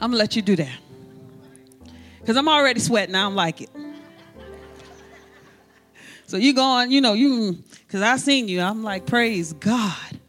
I'm 0.00 0.10
gonna 0.10 0.16
let 0.16 0.36
you 0.36 0.42
do 0.42 0.56
that. 0.56 0.78
Because 2.20 2.36
I'm 2.36 2.48
already 2.48 2.80
sweating. 2.80 3.14
I 3.14 3.22
don't 3.22 3.34
like 3.34 3.62
it. 3.62 3.70
So 6.26 6.36
you 6.36 6.54
going, 6.54 6.90
you 6.90 7.00
know, 7.00 7.12
you 7.14 7.62
because 7.86 8.02
I 8.02 8.16
seen 8.16 8.48
you. 8.48 8.60
I'm 8.60 8.82
like, 8.82 9.06
praise 9.06 9.52
God. 9.52 10.20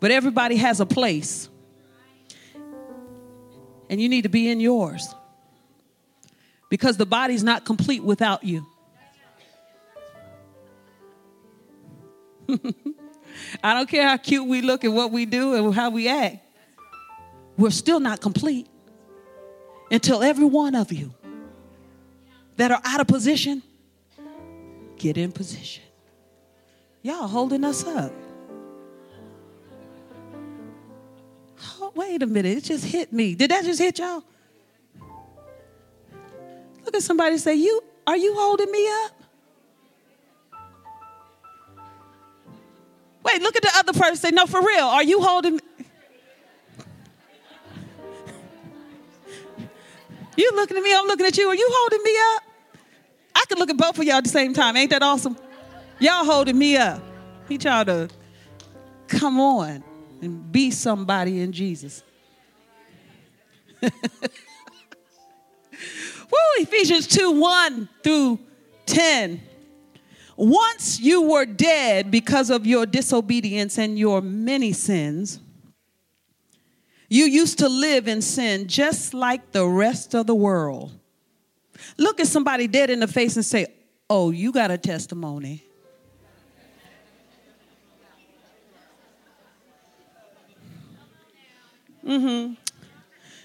But 0.00 0.10
everybody 0.10 0.56
has 0.56 0.80
a 0.80 0.86
place. 0.86 1.48
And 3.88 4.00
you 4.00 4.08
need 4.08 4.22
to 4.22 4.28
be 4.28 4.48
in 4.48 4.60
yours. 4.60 5.14
Because 6.68 6.96
the 6.96 7.06
body's 7.06 7.42
not 7.42 7.64
complete 7.64 8.02
without 8.02 8.44
you. 8.44 8.66
I 13.62 13.74
don't 13.74 13.88
care 13.88 14.06
how 14.06 14.16
cute 14.16 14.46
we 14.46 14.60
look 14.60 14.84
and 14.84 14.94
what 14.94 15.10
we 15.12 15.24
do 15.24 15.54
and 15.54 15.74
how 15.74 15.90
we 15.90 16.08
act. 16.08 16.47
We're 17.58 17.70
still 17.70 17.98
not 17.98 18.20
complete 18.20 18.68
until 19.90 20.22
every 20.22 20.46
one 20.46 20.76
of 20.76 20.92
you 20.92 21.12
that 22.56 22.70
are 22.70 22.80
out 22.84 23.00
of 23.00 23.08
position 23.08 23.62
get 24.96 25.16
in 25.16 25.32
position. 25.32 25.82
Y'all 27.02 27.26
holding 27.26 27.64
us 27.64 27.84
up. 27.84 28.12
Oh, 31.80 31.92
wait 31.96 32.22
a 32.22 32.26
minute, 32.26 32.58
it 32.58 32.64
just 32.64 32.84
hit 32.84 33.12
me. 33.12 33.34
Did 33.34 33.50
that 33.50 33.64
just 33.64 33.80
hit 33.80 33.98
y'all? 33.98 34.22
Look 36.84 36.94
at 36.94 37.02
somebody 37.02 37.38
say, 37.38 37.54
"You 37.56 37.82
are 38.06 38.16
you 38.16 38.34
holding 38.34 38.70
me 38.70 38.88
up?" 39.04 39.12
Wait, 43.24 43.42
look 43.42 43.56
at 43.56 43.62
the 43.62 43.72
other 43.74 43.92
person. 43.92 44.16
Say, 44.16 44.30
"No, 44.30 44.46
for 44.46 44.60
real. 44.60 44.86
Are 44.86 45.02
you 45.02 45.20
holding?" 45.20 45.60
You 50.38 50.52
looking 50.54 50.76
at 50.76 50.82
me? 50.84 50.94
I'm 50.94 51.06
looking 51.08 51.26
at 51.26 51.36
you. 51.36 51.48
Are 51.48 51.54
you 51.54 51.68
holding 51.68 52.02
me 52.04 52.16
up? 52.36 52.42
I 53.34 53.44
could 53.48 53.58
look 53.58 53.70
at 53.70 53.76
both 53.76 53.98
of 53.98 54.04
y'all 54.04 54.18
at 54.18 54.24
the 54.24 54.30
same 54.30 54.54
time. 54.54 54.76
Ain't 54.76 54.90
that 54.90 55.02
awesome? 55.02 55.36
Y'all 55.98 56.24
holding 56.24 56.56
me 56.56 56.76
up. 56.76 57.02
He 57.48 57.58
y'all 57.60 57.84
to 57.84 58.08
come 59.08 59.40
on 59.40 59.82
and 60.22 60.52
be 60.52 60.70
somebody 60.70 61.40
in 61.40 61.50
Jesus. 61.50 62.04
Woo, 63.82 63.90
Ephesians 66.58 67.08
2 67.08 67.32
1 67.32 67.88
through 68.04 68.38
10. 68.86 69.42
Once 70.36 71.00
you 71.00 71.22
were 71.22 71.46
dead 71.46 72.12
because 72.12 72.48
of 72.48 72.64
your 72.64 72.86
disobedience 72.86 73.76
and 73.76 73.98
your 73.98 74.20
many 74.20 74.72
sins, 74.72 75.40
you 77.08 77.24
used 77.24 77.58
to 77.58 77.68
live 77.68 78.06
in 78.06 78.20
sin 78.20 78.68
just 78.68 79.14
like 79.14 79.52
the 79.52 79.66
rest 79.66 80.14
of 80.14 80.26
the 80.26 80.34
world. 80.34 80.92
Look 81.96 82.20
at 82.20 82.26
somebody 82.26 82.66
dead 82.66 82.90
in 82.90 83.00
the 83.00 83.08
face 83.08 83.36
and 83.36 83.44
say, 83.44 83.66
Oh, 84.10 84.30
you 84.30 84.52
got 84.52 84.70
a 84.70 84.78
testimony. 84.78 85.62
Mm-hmm. 92.04 92.54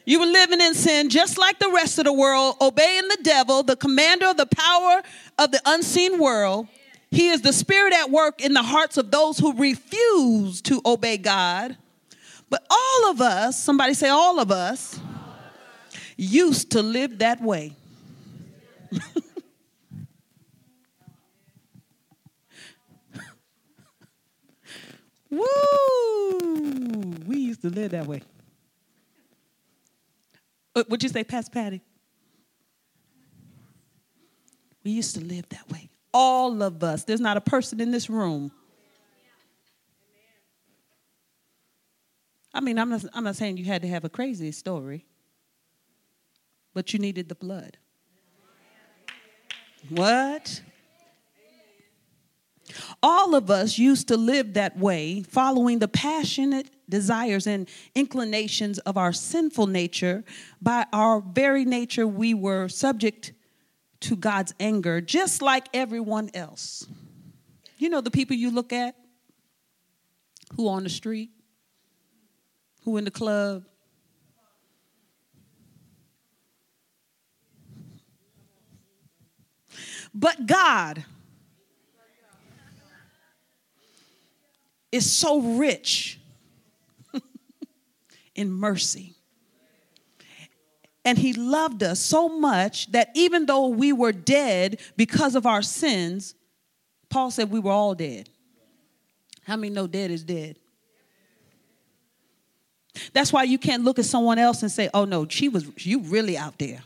You 0.05 0.19
were 0.19 0.25
living 0.25 0.61
in 0.61 0.73
sin 0.73 1.09
just 1.09 1.37
like 1.37 1.59
the 1.59 1.69
rest 1.69 1.97
of 1.97 2.05
the 2.05 2.13
world, 2.13 2.55
obeying 2.61 3.07
the 3.09 3.19
devil, 3.23 3.63
the 3.63 3.75
commander 3.75 4.27
of 4.27 4.37
the 4.37 4.45
power 4.45 5.01
of 5.37 5.51
the 5.51 5.61
unseen 5.65 6.19
world. 6.19 6.67
He 7.11 7.29
is 7.29 7.41
the 7.41 7.53
spirit 7.53 7.93
at 7.93 8.09
work 8.09 8.41
in 8.41 8.53
the 8.53 8.63
hearts 8.63 8.97
of 8.97 9.11
those 9.11 9.37
who 9.37 9.53
refuse 9.53 10.61
to 10.63 10.81
obey 10.85 11.17
God. 11.17 11.77
But 12.53 12.63
all 12.69 13.09
of 13.09 13.19
us, 13.19 13.59
somebody 13.59 13.95
say, 13.95 14.09
all 14.09 14.39
of 14.39 14.51
us, 14.51 14.99
used 16.15 16.69
to 16.73 16.83
live 16.83 17.17
that 17.17 17.41
way. 17.41 17.75
Woo! 25.31 25.39
We 27.25 27.37
used 27.37 27.63
to 27.63 27.69
live 27.69 27.89
that 27.89 28.05
way. 28.05 28.21
Uh, 30.75 30.83
would 30.89 31.01
you 31.01 31.09
say, 31.09 31.23
Pastor 31.23 31.49
Patty? 31.49 31.81
We 34.83 34.91
used 34.91 35.15
to 35.15 35.21
live 35.21 35.49
that 35.49 35.71
way. 35.71 35.89
All 36.13 36.61
of 36.61 36.83
us. 36.83 37.03
There's 37.03 37.19
not 37.19 37.35
a 37.35 37.41
person 37.41 37.81
in 37.81 37.89
this 37.89 38.11
room. 38.11 38.51
I 42.53 42.61
mean, 42.61 42.77
I'm 42.77 42.89
not, 42.89 43.05
I'm 43.13 43.23
not 43.23 43.35
saying 43.35 43.57
you 43.57 43.65
had 43.65 43.81
to 43.81 43.87
have 43.87 44.05
a 44.05 44.09
crazy 44.09 44.51
story, 44.51 45.05
but 46.73 46.93
you 46.93 46.99
needed 46.99 47.29
the 47.29 47.35
blood. 47.35 47.77
What? 49.89 50.61
All 53.01 53.35
of 53.35 53.51
us 53.51 53.77
used 53.77 54.07
to 54.07 54.17
live 54.17 54.53
that 54.53 54.77
way, 54.77 55.23
following 55.23 55.79
the 55.79 55.87
passionate 55.87 56.69
desires 56.89 57.47
and 57.47 57.67
inclinations 57.95 58.79
of 58.79 58.97
our 58.97 59.11
sinful 59.11 59.67
nature. 59.67 60.23
By 60.61 60.85
our 60.93 61.19
very 61.19 61.65
nature, 61.65 62.07
we 62.07 62.33
were 62.33 62.69
subject 62.69 63.33
to 64.01 64.15
God's 64.15 64.53
anger, 64.59 65.01
just 65.01 65.41
like 65.41 65.67
everyone 65.73 66.29
else. 66.33 66.85
You 67.77 67.89
know, 67.89 68.01
the 68.01 68.11
people 68.11 68.35
you 68.35 68.51
look 68.51 68.71
at 68.71 68.95
who 70.55 70.67
on 70.67 70.83
the 70.83 70.89
street, 70.89 71.31
who 72.83 72.97
in 72.97 73.05
the 73.05 73.11
club, 73.11 73.63
But 80.13 80.45
God 80.45 81.03
is 84.91 85.11
so 85.11 85.41
rich 85.41 86.19
in 88.35 88.51
mercy. 88.51 89.15
And 91.05 91.17
he 91.17 91.33
loved 91.33 91.83
us 91.83 91.99
so 91.99 92.29
much 92.29 92.91
that 92.91 93.09
even 93.15 93.45
though 93.45 93.67
we 93.67 93.91
were 93.91 94.13
dead 94.13 94.79
because 94.95 95.35
of 95.35 95.45
our 95.45 95.61
sins, 95.61 96.35
Paul 97.09 97.31
said 97.31 97.49
we 97.49 97.59
were 97.59 97.71
all 97.71 97.95
dead. 97.95 98.29
How 99.43 99.57
many 99.57 99.73
know 99.73 99.87
dead 99.87 100.11
is 100.11 100.23
dead? 100.23 100.59
That's 103.13 103.33
why 103.33 103.43
you 103.43 103.57
can't 103.57 103.83
look 103.83 103.99
at 103.99 104.05
someone 104.05 104.37
else 104.37 104.61
and 104.61 104.71
say, 104.71 104.89
oh 104.93 105.05
no, 105.05 105.27
she 105.27 105.49
was, 105.49 105.65
you 105.85 105.99
really 105.99 106.37
out 106.37 106.59
there. 106.59 106.83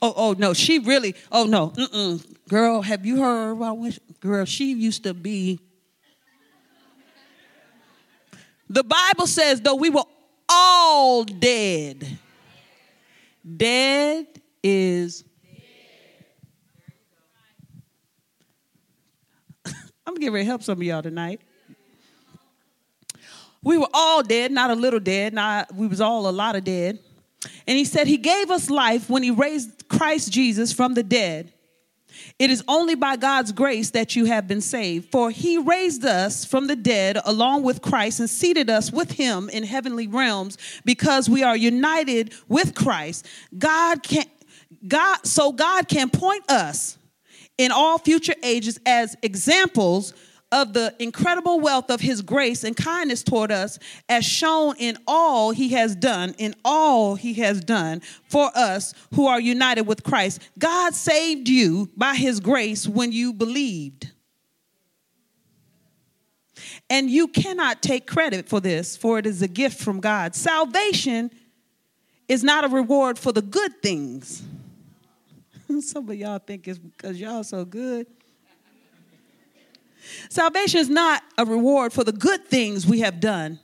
Oh, 0.00 0.14
oh 0.16 0.34
no, 0.38 0.54
she 0.54 0.78
really, 0.78 1.14
oh 1.32 1.44
no, 1.44 1.70
mm-mm. 1.70 2.24
Girl, 2.48 2.80
have 2.82 3.04
you 3.04 3.20
heard 3.20 3.52
about 3.52 3.76
what, 3.78 3.98
girl, 4.20 4.44
she 4.44 4.72
used 4.72 5.02
to 5.02 5.12
be. 5.12 5.60
The 8.70 8.84
Bible 8.84 9.26
says, 9.26 9.60
though 9.60 9.74
we 9.74 9.90
were 9.90 10.04
all 10.48 11.24
dead, 11.24 12.18
dead 13.56 14.26
is. 14.62 15.24
I'm 20.06 20.14
getting 20.14 20.32
ready 20.32 20.44
to 20.44 20.48
help 20.48 20.62
some 20.62 20.78
of 20.78 20.82
y'all 20.82 21.02
tonight. 21.02 21.40
We 23.68 23.76
were 23.76 23.90
all 23.92 24.22
dead, 24.22 24.50
not 24.50 24.70
a 24.70 24.74
little 24.74 24.98
dead, 24.98 25.34
not 25.34 25.74
we 25.74 25.86
was 25.86 26.00
all 26.00 26.26
a 26.26 26.32
lot 26.32 26.56
of 26.56 26.64
dead. 26.64 27.00
And 27.66 27.76
he 27.76 27.84
said 27.84 28.06
he 28.06 28.16
gave 28.16 28.50
us 28.50 28.70
life 28.70 29.10
when 29.10 29.22
he 29.22 29.30
raised 29.30 29.88
Christ 29.88 30.32
Jesus 30.32 30.72
from 30.72 30.94
the 30.94 31.02
dead. 31.02 31.52
It 32.38 32.48
is 32.48 32.64
only 32.66 32.94
by 32.94 33.16
God's 33.16 33.52
grace 33.52 33.90
that 33.90 34.16
you 34.16 34.24
have 34.24 34.48
been 34.48 34.62
saved. 34.62 35.12
For 35.12 35.30
he 35.30 35.58
raised 35.58 36.02
us 36.06 36.46
from 36.46 36.66
the 36.66 36.76
dead 36.76 37.18
along 37.26 37.62
with 37.62 37.82
Christ 37.82 38.20
and 38.20 38.30
seated 38.30 38.70
us 38.70 38.90
with 38.90 39.10
him 39.10 39.50
in 39.50 39.64
heavenly 39.64 40.06
realms 40.06 40.56
because 40.86 41.28
we 41.28 41.42
are 41.42 41.54
united 41.54 42.32
with 42.48 42.74
Christ. 42.74 43.26
God 43.58 44.02
can 44.02 44.24
God 44.86 45.26
so 45.26 45.52
God 45.52 45.88
can 45.88 46.08
point 46.08 46.50
us 46.50 46.96
in 47.58 47.70
all 47.70 47.98
future 47.98 48.34
ages 48.42 48.80
as 48.86 49.14
examples 49.22 50.14
of 50.50 50.72
the 50.72 50.94
incredible 50.98 51.60
wealth 51.60 51.90
of 51.90 52.00
his 52.00 52.22
grace 52.22 52.64
and 52.64 52.76
kindness 52.76 53.22
toward 53.22 53.52
us, 53.52 53.78
as 54.08 54.24
shown 54.24 54.74
in 54.78 54.96
all 55.06 55.50
he 55.50 55.70
has 55.70 55.94
done, 55.94 56.34
in 56.38 56.54
all 56.64 57.16
he 57.16 57.34
has 57.34 57.60
done 57.60 58.00
for 58.24 58.50
us 58.54 58.94
who 59.14 59.26
are 59.26 59.40
united 59.40 59.82
with 59.82 60.02
Christ. 60.02 60.40
God 60.58 60.94
saved 60.94 61.48
you 61.48 61.90
by 61.96 62.14
his 62.14 62.40
grace 62.40 62.88
when 62.88 63.12
you 63.12 63.32
believed. 63.32 64.12
And 66.90 67.10
you 67.10 67.28
cannot 67.28 67.82
take 67.82 68.06
credit 68.06 68.48
for 68.48 68.60
this, 68.60 68.96
for 68.96 69.18
it 69.18 69.26
is 69.26 69.42
a 69.42 69.48
gift 69.48 69.80
from 69.80 70.00
God. 70.00 70.34
Salvation 70.34 71.30
is 72.28 72.42
not 72.42 72.64
a 72.64 72.68
reward 72.68 73.18
for 73.18 73.32
the 73.32 73.42
good 73.42 73.82
things. 73.82 74.42
Some 75.80 76.08
of 76.08 76.16
y'all 76.16 76.38
think 76.38 76.66
it's 76.66 76.78
because 76.78 77.20
y'all 77.20 77.44
so 77.44 77.64
good. 77.64 78.06
Salvation 80.28 80.80
is 80.80 80.88
not 80.88 81.22
a 81.36 81.44
reward 81.44 81.92
for 81.92 82.04
the 82.04 82.12
good 82.12 82.46
things 82.46 82.86
we 82.86 83.00
have 83.00 83.20
done. 83.20 83.58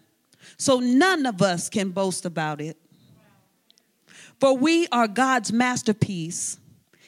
So 0.57 0.79
none 0.79 1.27
of 1.27 1.43
us 1.43 1.69
can 1.69 1.91
boast 1.91 2.25
about 2.25 2.61
it. 2.61 2.77
For 4.41 4.57
we 4.57 4.87
are 4.89 5.09
God's 5.09 5.53
masterpiece. 5.53 6.59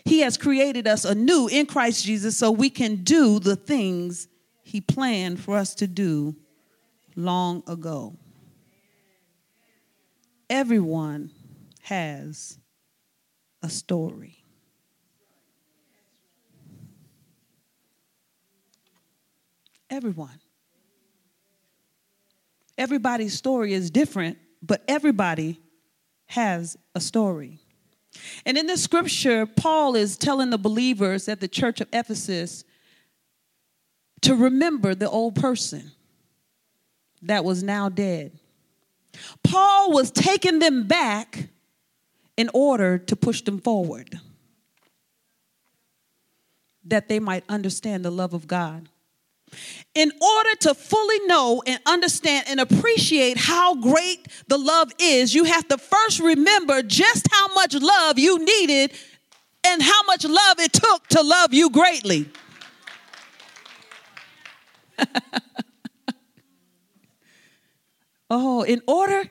He 0.04 0.20
has 0.20 0.36
created 0.36 0.86
us 0.86 1.04
anew 1.04 1.48
in 1.48 1.66
Christ 1.66 2.04
Jesus 2.04 2.36
so 2.36 2.50
we 2.50 2.70
can 2.70 2.96
do 3.02 3.38
the 3.38 3.56
things 3.56 4.28
He 4.62 4.80
planned 4.80 5.40
for 5.40 5.56
us 5.56 5.74
to 5.76 5.86
do 5.86 6.36
long 7.16 7.62
ago. 7.66 8.14
Everyone 10.48 11.30
has 11.82 12.58
a 13.62 13.68
story. 13.68 14.44
Everyone. 19.90 20.40
Everybody's 22.78 23.34
story 23.34 23.72
is 23.72 23.90
different, 23.90 24.38
but 24.62 24.82
everybody 24.88 25.60
has 26.26 26.76
a 26.94 27.00
story. 27.00 27.60
And 28.44 28.58
in 28.58 28.66
this 28.66 28.82
scripture, 28.82 29.46
Paul 29.46 29.94
is 29.94 30.16
telling 30.16 30.50
the 30.50 30.58
believers 30.58 31.28
at 31.28 31.40
the 31.40 31.48
church 31.48 31.80
of 31.80 31.88
Ephesus 31.92 32.64
to 34.22 34.34
remember 34.34 34.94
the 34.94 35.08
old 35.08 35.36
person 35.36 35.92
that 37.22 37.44
was 37.44 37.62
now 37.62 37.88
dead. 37.88 38.38
Paul 39.42 39.92
was 39.92 40.10
taking 40.10 40.58
them 40.58 40.86
back 40.86 41.48
in 42.36 42.50
order 42.52 42.98
to 42.98 43.16
push 43.16 43.40
them 43.42 43.58
forward, 43.58 44.20
that 46.84 47.08
they 47.08 47.18
might 47.18 47.44
understand 47.48 48.04
the 48.04 48.10
love 48.10 48.34
of 48.34 48.46
God. 48.46 48.88
In 49.94 50.12
order 50.20 50.50
to 50.60 50.74
fully 50.74 51.20
know 51.26 51.62
and 51.66 51.80
understand 51.86 52.46
and 52.48 52.60
appreciate 52.60 53.38
how 53.38 53.74
great 53.76 54.26
the 54.48 54.58
love 54.58 54.92
is, 54.98 55.34
you 55.34 55.44
have 55.44 55.66
to 55.68 55.78
first 55.78 56.20
remember 56.20 56.82
just 56.82 57.26
how 57.30 57.54
much 57.54 57.74
love 57.74 58.18
you 58.18 58.38
needed 58.38 58.92
and 59.66 59.82
how 59.82 60.02
much 60.04 60.24
love 60.24 60.58
it 60.58 60.72
took 60.72 61.06
to 61.08 61.22
love 61.22 61.54
you 61.54 61.70
greatly. 61.70 62.28
oh, 68.30 68.62
in 68.62 68.82
order, 68.86 69.24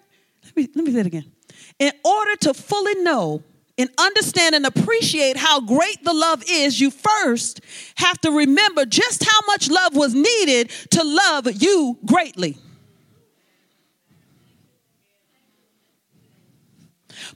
let 0.44 0.56
me, 0.56 0.70
let 0.76 0.86
me 0.86 0.92
say 0.92 1.00
it 1.02 1.06
again. 1.06 1.32
In 1.80 1.92
order 2.04 2.36
to 2.38 2.54
fully 2.54 2.96
know 2.96 3.44
and 3.78 3.90
understand 3.98 4.56
and 4.56 4.66
appreciate 4.66 5.38
how 5.38 5.60
great 5.60 6.04
the 6.04 6.14
love 6.14 6.44
is, 6.50 6.80
you 6.80 6.92
first 6.92 7.60
have 7.96 8.20
to 8.22 8.32
remember 8.32 8.86
just 8.86 9.24
how 9.24 9.40
much 9.48 9.70
love 9.70 9.96
was 9.96 10.14
needed 10.14 10.70
to 10.92 11.04
love 11.04 11.62
you 11.62 11.98
greatly. 12.06 12.58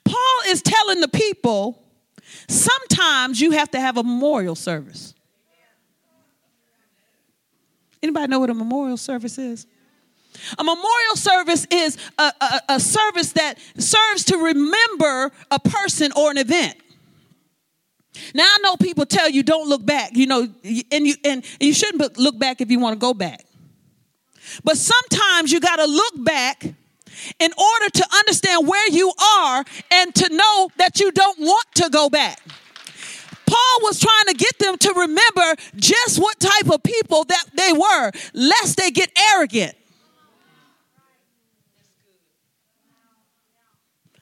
Paul 0.05 0.39
is 0.47 0.61
telling 0.61 1.01
the 1.01 1.07
people 1.07 1.83
sometimes 2.47 3.41
you 3.41 3.51
have 3.51 3.71
to 3.71 3.79
have 3.79 3.97
a 3.97 4.03
memorial 4.03 4.55
service. 4.55 5.13
Anybody 8.01 8.27
know 8.27 8.39
what 8.39 8.49
a 8.49 8.53
memorial 8.53 8.97
service 8.97 9.37
is? 9.37 9.67
A 10.57 10.63
memorial 10.63 11.15
service 11.15 11.67
is 11.71 11.97
a, 12.17 12.31
a, 12.41 12.61
a, 12.69 12.79
service 12.79 13.33
that 13.33 13.55
serves 13.77 14.25
to 14.25 14.37
remember 14.37 15.31
a 15.51 15.59
person 15.59 16.11
or 16.15 16.31
an 16.31 16.37
event. 16.37 16.75
Now 18.33 18.43
I 18.43 18.57
know 18.61 18.75
people 18.75 19.05
tell 19.05 19.29
you 19.29 19.43
don't 19.43 19.69
look 19.69 19.85
back, 19.85 20.11
you 20.15 20.27
know, 20.27 20.47
and 20.91 21.07
you 21.07 21.15
and 21.23 21.43
you 21.59 21.73
shouldn't 21.73 22.17
look 22.17 22.37
back 22.37 22.61
if 22.61 22.69
you 22.69 22.79
want 22.79 22.93
to 22.93 22.99
go 22.99 23.13
back. 23.13 23.45
But 24.63 24.77
sometimes 24.77 25.51
you 25.51 25.59
got 25.59 25.77
to 25.77 25.85
look 25.85 26.23
back 26.23 26.63
in 26.63 27.51
order 27.57 27.89
to 27.93 28.07
understand 28.17 28.67
where 28.67 28.89
you 28.89 29.11
are 29.41 29.63
and 29.91 30.15
to 30.15 30.29
know 30.33 30.69
that 30.77 30.99
you 30.99 31.11
don't 31.11 31.39
want 31.39 31.65
to 31.75 31.89
go 31.89 32.09
back. 32.09 32.41
Paul 33.45 33.79
was 33.81 33.99
trying 33.99 34.25
to 34.27 34.33
get 34.35 34.59
them 34.59 34.77
to 34.77 34.93
remember 34.95 35.61
just 35.75 36.19
what 36.19 36.39
type 36.39 36.71
of 36.71 36.83
people 36.83 37.23
that 37.25 37.45
they 37.55 37.73
were, 37.73 38.11
lest 38.33 38.77
they 38.77 38.91
get 38.91 39.11
arrogant. 39.33 39.75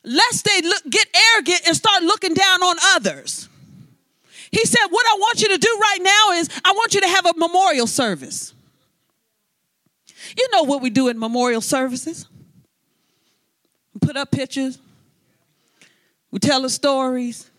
Lest 0.08 0.46
they 0.46 0.62
look, 0.62 0.84
get 0.90 1.08
arrogant 1.34 1.62
and 1.68 1.76
start 1.76 2.02
looking 2.02 2.34
down 2.34 2.64
on 2.64 2.78
others. 2.96 3.50
He 4.52 4.66
said, 4.66 4.88
What 4.90 5.06
I 5.06 5.18
want 5.20 5.42
you 5.42 5.50
to 5.50 5.58
do 5.58 5.78
right 5.82 6.00
now 6.02 6.32
is 6.40 6.50
I 6.64 6.72
want 6.72 6.94
you 6.94 7.02
to 7.02 7.08
have 7.08 7.26
a 7.26 7.34
memorial 7.36 7.88
service. 7.88 8.54
You 10.38 10.48
know 10.52 10.64
what 10.64 10.82
we 10.82 10.90
do 10.90 11.10
in 11.10 11.20
memorial 11.20 11.62
services? 11.62 12.28
We 13.94 14.00
put 14.00 14.16
up 14.16 14.32
pictures, 14.32 14.80
we 16.32 16.40
tell 16.40 16.62
the 16.62 16.70
stories, 16.70 17.50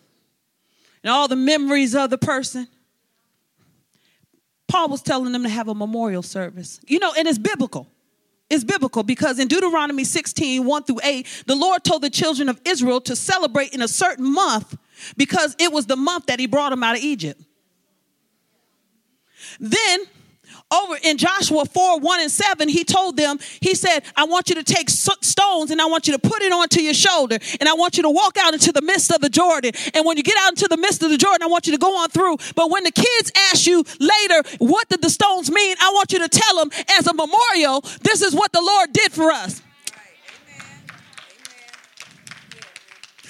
and 1.03 1.11
all 1.11 1.27
the 1.27 1.35
memories 1.35 1.95
of 1.95 2.09
the 2.09 2.17
person. 2.17 2.67
Paul 4.67 4.89
was 4.89 5.01
telling 5.01 5.31
them 5.31 5.43
to 5.43 5.49
have 5.49 5.67
a 5.67 5.73
memorial 5.73 6.21
service. 6.21 6.79
You 6.87 6.99
know, 6.99 7.11
and 7.17 7.27
it's 7.27 7.39
biblical 7.39 7.87
is 8.49 8.63
biblical 8.63 9.03
because 9.03 9.39
in 9.39 9.47
Deuteronomy 9.47 10.03
16, 10.03 10.65
1 10.65 10.83
through 10.83 10.99
8, 11.03 11.43
the 11.45 11.55
Lord 11.55 11.83
told 11.83 12.01
the 12.01 12.09
children 12.09 12.49
of 12.49 12.59
Israel 12.65 12.99
to 13.01 13.15
celebrate 13.15 13.73
in 13.73 13.81
a 13.81 13.87
certain 13.87 14.31
month 14.31 14.77
because 15.17 15.55
it 15.59 15.71
was 15.71 15.85
the 15.85 15.95
month 15.95 16.25
that 16.27 16.39
he 16.39 16.47
brought 16.47 16.71
them 16.71 16.83
out 16.83 16.97
of 16.97 17.03
Egypt. 17.03 17.41
Then 19.59 20.05
over 20.71 20.97
in 21.01 21.17
Joshua 21.17 21.65
4 21.65 21.99
1 21.99 22.19
and 22.21 22.31
7, 22.31 22.69
he 22.69 22.83
told 22.83 23.17
them, 23.17 23.39
He 23.61 23.73
said, 23.73 24.03
I 24.15 24.25
want 24.25 24.49
you 24.49 24.55
to 24.55 24.63
take 24.63 24.89
stones 24.89 25.71
and 25.71 25.81
I 25.81 25.85
want 25.85 26.07
you 26.07 26.13
to 26.13 26.19
put 26.19 26.41
it 26.41 26.53
onto 26.53 26.79
your 26.81 26.93
shoulder 26.93 27.39
and 27.59 27.67
I 27.67 27.73
want 27.73 27.97
you 27.97 28.03
to 28.03 28.09
walk 28.09 28.37
out 28.37 28.53
into 28.53 28.71
the 28.71 28.81
midst 28.81 29.11
of 29.11 29.21
the 29.21 29.29
Jordan. 29.29 29.71
And 29.93 30.05
when 30.05 30.17
you 30.17 30.23
get 30.23 30.37
out 30.41 30.51
into 30.51 30.67
the 30.67 30.77
midst 30.77 31.01
of 31.01 31.09
the 31.09 31.17
Jordan, 31.17 31.43
I 31.43 31.47
want 31.47 31.65
you 31.65 31.73
to 31.73 31.79
go 31.79 31.97
on 31.97 32.09
through. 32.09 32.37
But 32.55 32.69
when 32.69 32.83
the 32.83 32.91
kids 32.91 33.31
ask 33.51 33.65
you 33.65 33.83
later, 33.99 34.43
What 34.59 34.87
did 34.89 35.01
the 35.01 35.09
stones 35.09 35.51
mean? 35.51 35.75
I 35.81 35.91
want 35.93 36.13
you 36.13 36.19
to 36.19 36.29
tell 36.29 36.57
them 36.57 36.69
as 36.97 37.07
a 37.07 37.13
memorial, 37.13 37.81
this 38.01 38.21
is 38.21 38.35
what 38.35 38.51
the 38.51 38.61
Lord 38.61 38.93
did 38.93 39.11
for 39.11 39.31
us. 39.31 39.61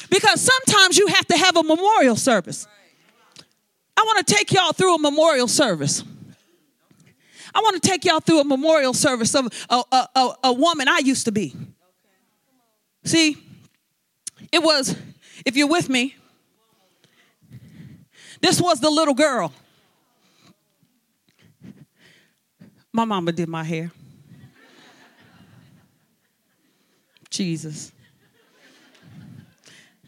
Because 0.10 0.42
sometimes 0.42 0.98
you 0.98 1.08
have 1.08 1.26
to 1.28 1.38
have 1.38 1.56
a 1.56 1.64
memorial 1.64 2.16
service. 2.16 2.68
I 3.96 4.02
want 4.02 4.26
to 4.26 4.34
take 4.34 4.52
y'all 4.52 4.74
through 4.74 4.96
a 4.96 5.00
memorial 5.00 5.48
service. 5.48 6.04
I 7.54 7.60
want 7.62 7.82
to 7.82 7.88
take 7.88 8.06
y'all 8.06 8.20
through 8.20 8.42
a 8.42 8.46
memorial 8.46 8.94
service 8.94 9.34
of 9.36 9.48
a, 9.70 9.84
a, 9.92 10.08
a, 10.16 10.34
a 10.46 10.54
woman 10.54 10.88
I 10.88 11.00
used 11.00 11.26
to 11.26 11.32
be. 11.32 11.56
See, 13.04 13.38
it 14.52 14.62
was, 14.62 14.96
if 15.46 15.56
you're 15.56 15.68
with 15.68 15.90
me, 15.90 16.16
this 18.42 18.62
was 18.62 18.80
the 18.80 18.90
little 18.90 19.14
girl. 19.14 19.52
My 22.92 23.06
mama 23.06 23.32
did 23.32 23.50
my 23.50 23.64
hair. 23.64 23.92
Jesus. 27.30 27.92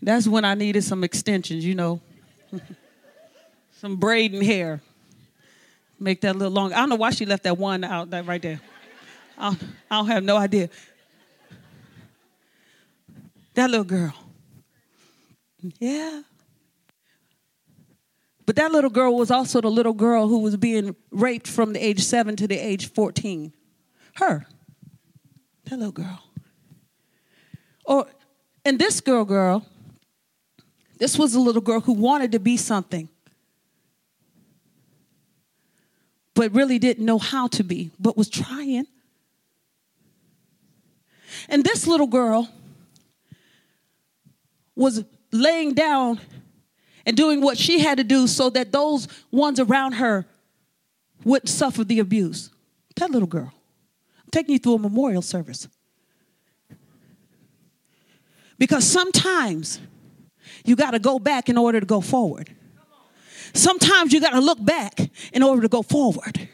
That's 0.01 0.27
when 0.27 0.45
I 0.45 0.55
needed 0.55 0.83
some 0.83 1.03
extensions, 1.03 1.63
you 1.63 1.75
know, 1.75 2.01
some 3.79 3.97
braiding 3.97 4.41
hair 4.41 4.81
make 6.01 6.21
that 6.21 6.35
a 6.35 6.37
little 6.37 6.53
longer. 6.53 6.75
I 6.75 6.79
don't 6.79 6.89
know 6.89 6.95
why 6.95 7.11
she 7.11 7.25
left 7.25 7.43
that 7.43 7.57
one 7.57 7.83
out 7.83 8.09
that 8.09 8.25
right 8.25 8.41
there. 8.41 8.59
I 9.37 9.49
don't, 9.49 9.63
I 9.89 9.95
don't 9.97 10.07
have 10.07 10.23
no 10.23 10.37
idea. 10.37 10.69
That 13.53 13.69
little 13.69 13.85
girl. 13.85 14.13
Yeah. 15.79 16.23
But 18.45 18.55
that 18.55 18.71
little 18.71 18.89
girl 18.89 19.15
was 19.15 19.29
also 19.29 19.61
the 19.61 19.69
little 19.69 19.93
girl 19.93 20.27
who 20.27 20.39
was 20.39 20.57
being 20.57 20.95
raped 21.11 21.47
from 21.47 21.73
the 21.73 21.79
age 21.79 22.01
7 22.01 22.35
to 22.37 22.47
the 22.47 22.57
age 22.57 22.91
14. 22.91 23.53
Her. 24.15 24.47
That 25.65 25.77
little 25.77 25.91
girl. 25.91 26.23
Or 27.85 28.07
and 28.65 28.77
this 28.79 29.01
girl 29.01 29.25
girl, 29.25 29.65
this 30.97 31.17
was 31.17 31.33
a 31.35 31.39
little 31.39 31.61
girl 31.61 31.79
who 31.81 31.93
wanted 31.93 32.31
to 32.33 32.39
be 32.39 32.57
something 32.57 33.09
but 36.33 36.51
really 36.53 36.79
didn't 36.79 37.05
know 37.05 37.17
how 37.17 37.47
to 37.47 37.63
be, 37.63 37.91
but 37.99 38.17
was 38.17 38.29
trying. 38.29 38.87
And 41.49 41.63
this 41.63 41.87
little 41.87 42.07
girl 42.07 42.49
was 44.75 45.03
laying 45.31 45.73
down 45.73 46.19
and 47.05 47.17
doing 47.17 47.41
what 47.41 47.57
she 47.57 47.79
had 47.79 47.97
to 47.97 48.03
do 48.03 48.27
so 48.27 48.49
that 48.51 48.71
those 48.71 49.07
ones 49.31 49.59
around 49.59 49.93
her 49.93 50.25
wouldn't 51.23 51.49
suffer 51.49 51.83
the 51.83 51.99
abuse. 51.99 52.49
That 52.95 53.11
little 53.11 53.27
girl. 53.27 53.51
I'm 54.19 54.29
taking 54.31 54.53
you 54.53 54.59
through 54.59 54.75
a 54.75 54.79
memorial 54.79 55.21
service. 55.21 55.67
Because 58.57 58.85
sometimes 58.85 59.79
you 60.65 60.75
got 60.75 60.91
to 60.91 60.99
go 60.99 61.17
back 61.17 61.49
in 61.49 61.57
order 61.57 61.79
to 61.79 61.85
go 61.85 62.01
forward. 62.01 62.55
Sometimes 63.53 64.13
you 64.13 64.21
got 64.21 64.31
to 64.31 64.39
look 64.39 64.63
back 64.63 64.99
in 65.33 65.43
order 65.43 65.61
to 65.61 65.67
go 65.67 65.81
forward. 65.81 66.49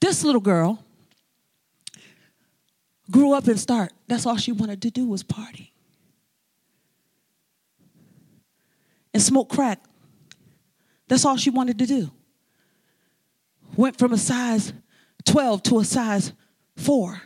This 0.00 0.24
little 0.24 0.40
girl 0.40 0.84
grew 3.10 3.32
up 3.32 3.46
and 3.46 3.58
start. 3.58 3.92
That's 4.08 4.26
all 4.26 4.36
she 4.36 4.52
wanted 4.52 4.82
to 4.82 4.90
do 4.90 5.06
was 5.06 5.22
party. 5.22 5.72
And 9.14 9.22
smoke 9.22 9.50
crack. 9.50 9.80
That's 11.08 11.24
all 11.24 11.36
she 11.36 11.50
wanted 11.50 11.78
to 11.78 11.86
do. 11.86 12.10
Went 13.76 13.98
from 13.98 14.12
a 14.12 14.18
size 14.18 14.72
12 15.24 15.62
to 15.64 15.78
a 15.80 15.84
size 15.84 16.32
4 16.76 17.22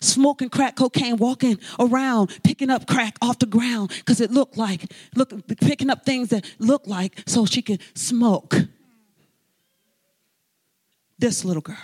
smoking 0.00 0.48
crack 0.48 0.76
cocaine, 0.76 1.16
walking 1.16 1.58
around, 1.78 2.30
picking 2.42 2.70
up 2.70 2.86
crack 2.86 3.16
off 3.20 3.38
the 3.38 3.46
ground 3.46 3.90
because 3.90 4.20
it 4.20 4.30
looked 4.30 4.56
like, 4.56 4.92
look, 5.14 5.32
picking 5.60 5.90
up 5.90 6.04
things 6.04 6.28
that 6.28 6.44
looked 6.58 6.86
like 6.86 7.22
so 7.26 7.46
she 7.46 7.62
could 7.62 7.80
smoke. 7.94 8.56
This 11.18 11.44
little 11.44 11.62
girl. 11.62 11.76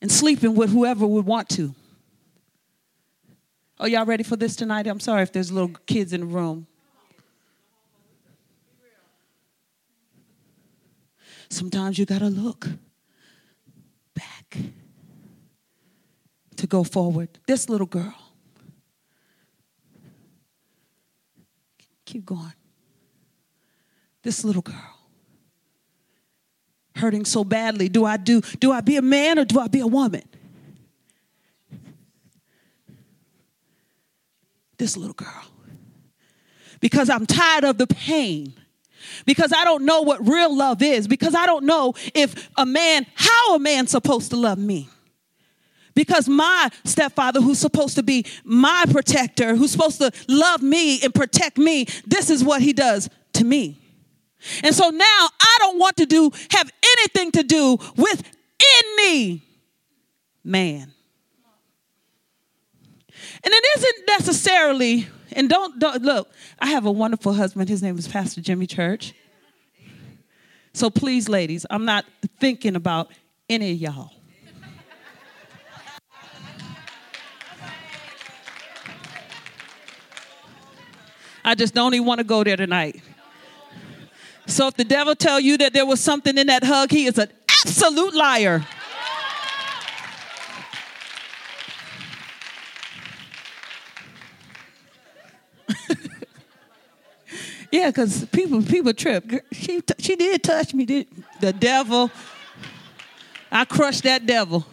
And 0.00 0.10
sleeping 0.10 0.54
with 0.54 0.70
whoever 0.70 1.06
would 1.06 1.26
want 1.26 1.48
to. 1.50 1.74
Are 3.78 3.88
y'all 3.88 4.04
ready 4.04 4.22
for 4.22 4.36
this 4.36 4.56
tonight? 4.56 4.86
I'm 4.86 5.00
sorry 5.00 5.22
if 5.22 5.32
there's 5.32 5.50
little 5.50 5.72
kids 5.86 6.12
in 6.12 6.20
the 6.20 6.26
room. 6.26 6.66
Sometimes 11.48 11.98
you 11.98 12.06
got 12.06 12.20
to 12.20 12.28
look 12.28 12.68
back 14.14 14.58
to 16.60 16.66
go 16.66 16.84
forward. 16.84 17.30
This 17.46 17.68
little 17.68 17.86
girl. 17.86 18.14
Keep 22.04 22.26
going. 22.26 22.52
This 24.22 24.44
little 24.44 24.62
girl. 24.62 24.98
Hurting 26.96 27.24
so 27.24 27.44
badly. 27.44 27.88
Do 27.88 28.04
I 28.04 28.18
do 28.18 28.42
do 28.58 28.72
I 28.72 28.82
be 28.82 28.96
a 28.96 29.02
man 29.02 29.38
or 29.38 29.44
do 29.44 29.58
I 29.58 29.68
be 29.68 29.80
a 29.80 29.86
woman? 29.86 30.22
This 34.76 34.96
little 34.96 35.14
girl. 35.14 35.44
Because 36.80 37.08
I'm 37.08 37.26
tired 37.26 37.64
of 37.64 37.78
the 37.78 37.86
pain 37.86 38.54
because 39.24 39.52
I 39.52 39.64
don't 39.64 39.84
know 39.84 40.02
what 40.02 40.26
real 40.26 40.54
love 40.54 40.82
is, 40.82 41.08
because 41.08 41.34
I 41.34 41.46
don't 41.46 41.64
know 41.64 41.94
if 42.14 42.48
a 42.56 42.66
man, 42.66 43.06
how 43.14 43.56
a 43.56 43.58
man's 43.58 43.90
supposed 43.90 44.30
to 44.30 44.36
love 44.36 44.58
me. 44.58 44.88
Because 45.94 46.28
my 46.28 46.70
stepfather, 46.84 47.40
who's 47.40 47.58
supposed 47.58 47.96
to 47.96 48.02
be 48.02 48.24
my 48.44 48.84
protector, 48.90 49.56
who's 49.56 49.72
supposed 49.72 49.98
to 49.98 50.12
love 50.28 50.62
me 50.62 51.02
and 51.02 51.14
protect 51.14 51.58
me, 51.58 51.86
this 52.06 52.30
is 52.30 52.44
what 52.44 52.62
he 52.62 52.72
does 52.72 53.10
to 53.34 53.44
me. 53.44 53.78
And 54.62 54.74
so 54.74 54.88
now 54.88 55.28
I 55.40 55.56
don't 55.58 55.78
want 55.78 55.96
to 55.98 56.06
do, 56.06 56.30
have 56.50 56.70
anything 56.96 57.32
to 57.32 57.42
do 57.42 57.78
with 57.96 58.22
any 58.88 59.42
man. 60.44 60.92
And 63.42 63.54
it 63.54 63.64
isn't 63.76 64.06
necessarily 64.08 65.06
and 65.32 65.48
don't, 65.48 65.78
don't 65.78 66.02
look, 66.02 66.30
I 66.58 66.66
have 66.66 66.86
a 66.86 66.90
wonderful 66.90 67.34
husband. 67.34 67.68
His 67.68 67.82
name 67.82 67.98
is 67.98 68.08
Pastor 68.08 68.40
Jimmy 68.40 68.66
Church. 68.66 69.14
So 70.72 70.90
please, 70.90 71.28
ladies, 71.28 71.66
I'm 71.70 71.84
not 71.84 72.04
thinking 72.38 72.76
about 72.76 73.10
any 73.48 73.72
of 73.72 73.78
y'all. 73.78 74.12
I 81.44 81.54
just 81.54 81.74
don't 81.74 81.94
even 81.94 82.06
want 82.06 82.18
to 82.18 82.24
go 82.24 82.44
there 82.44 82.56
tonight. 82.56 83.02
So 84.46 84.66
if 84.66 84.74
the 84.74 84.84
devil 84.84 85.14
tell 85.14 85.38
you 85.38 85.56
that 85.58 85.72
there 85.72 85.86
was 85.86 86.00
something 86.00 86.36
in 86.36 86.48
that 86.48 86.64
hug, 86.64 86.90
he 86.90 87.06
is 87.06 87.18
an 87.18 87.30
absolute 87.64 88.14
liar. 88.14 88.66
Yeah, 97.72 97.86
because 97.86 98.24
people 98.26 98.62
people 98.62 98.92
trip. 98.92 99.30
She 99.52 99.80
she 100.00 100.16
did 100.16 100.42
touch 100.42 100.74
me. 100.74 100.84
Did 100.84 101.06
the 101.38 101.52
devil? 101.52 102.10
I 103.50 103.64
crushed 103.64 104.02
that 104.02 104.26
devil. 104.26 104.66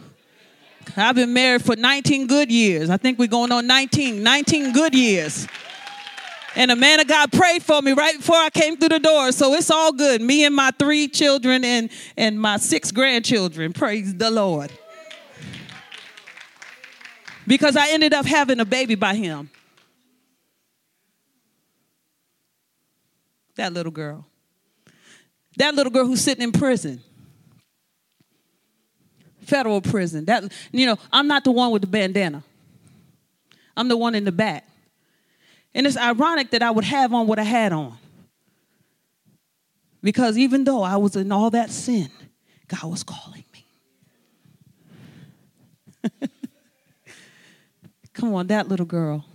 I've 0.95 1.15
been 1.15 1.33
married 1.33 1.63
for 1.63 1.75
19 1.75 2.27
good 2.27 2.51
years. 2.51 2.89
I 2.89 2.97
think 2.97 3.19
we're 3.19 3.27
going 3.27 3.51
on 3.51 3.67
19, 3.67 4.23
19 4.23 4.73
good 4.73 4.95
years. 4.95 5.47
And 6.57 6.71
a 6.71 6.75
man 6.75 6.99
of 6.99 7.07
God 7.07 7.31
prayed 7.31 7.61
for 7.61 7.83
me 7.83 7.91
right 7.91 8.17
before 8.17 8.35
I 8.35 8.49
came 8.49 8.77
through 8.77 8.89
the 8.89 8.99
door. 8.99 9.31
So 9.31 9.53
it's 9.53 9.69
all 9.69 9.93
good. 9.93 10.23
Me 10.23 10.43
and 10.43 10.55
my 10.55 10.71
three 10.71 11.07
children 11.07 11.63
and, 11.63 11.91
and 12.17 12.41
my 12.41 12.57
six 12.57 12.91
grandchildren. 12.91 13.73
Praise 13.73 14.15
the 14.15 14.31
Lord. 14.31 14.71
Because 17.45 17.77
I 17.77 17.91
ended 17.91 18.11
up 18.11 18.25
having 18.25 18.59
a 18.59 18.65
baby 18.65 18.95
by 18.95 19.13
him. 19.13 19.51
That 23.55 23.71
little 23.71 23.91
girl. 23.91 24.25
That 25.57 25.75
little 25.75 25.91
girl 25.91 26.07
who's 26.07 26.21
sitting 26.21 26.43
in 26.43 26.51
prison. 26.51 27.03
Federal 29.41 29.79
prison. 29.81 30.25
That 30.25 30.51
you 30.71 30.87
know, 30.87 30.97
I'm 31.13 31.27
not 31.27 31.43
the 31.43 31.51
one 31.51 31.69
with 31.69 31.83
the 31.83 31.87
bandana. 31.87 32.43
I'm 33.75 33.87
the 33.89 33.97
one 33.97 34.15
in 34.15 34.25
the 34.25 34.31
back. 34.31 34.66
And 35.73 35.85
it's 35.85 35.97
ironic 35.97 36.51
that 36.51 36.63
I 36.63 36.71
would 36.71 36.85
have 36.85 37.13
on 37.13 37.27
what 37.27 37.39
I 37.39 37.43
had 37.43 37.71
on. 37.73 37.97
Because 40.01 40.37
even 40.37 40.63
though 40.63 40.83
I 40.83 40.95
was 40.97 41.15
in 41.15 41.31
all 41.31 41.49
that 41.51 41.69
sin, 41.69 42.09
God 42.67 42.83
was 42.85 43.03
calling 43.03 43.43
me. 43.53 43.65
Come 48.13 48.33
on, 48.33 48.47
that 48.47 48.67
little 48.67 48.85
girl. 48.85 49.25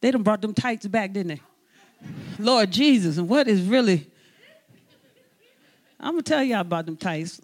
They 0.00 0.10
done 0.10 0.22
brought 0.22 0.42
them 0.42 0.52
tights 0.52 0.86
back, 0.86 1.12
didn't 1.12 1.28
they? 1.28 1.40
Lord 2.38 2.70
Jesus, 2.70 3.18
and 3.18 3.28
what 3.28 3.46
is 3.46 3.62
really? 3.62 4.06
I'm 6.00 6.14
gonna 6.14 6.22
tell 6.22 6.42
y'all 6.42 6.60
about 6.60 6.86
them 6.86 6.96
tights. 6.96 7.40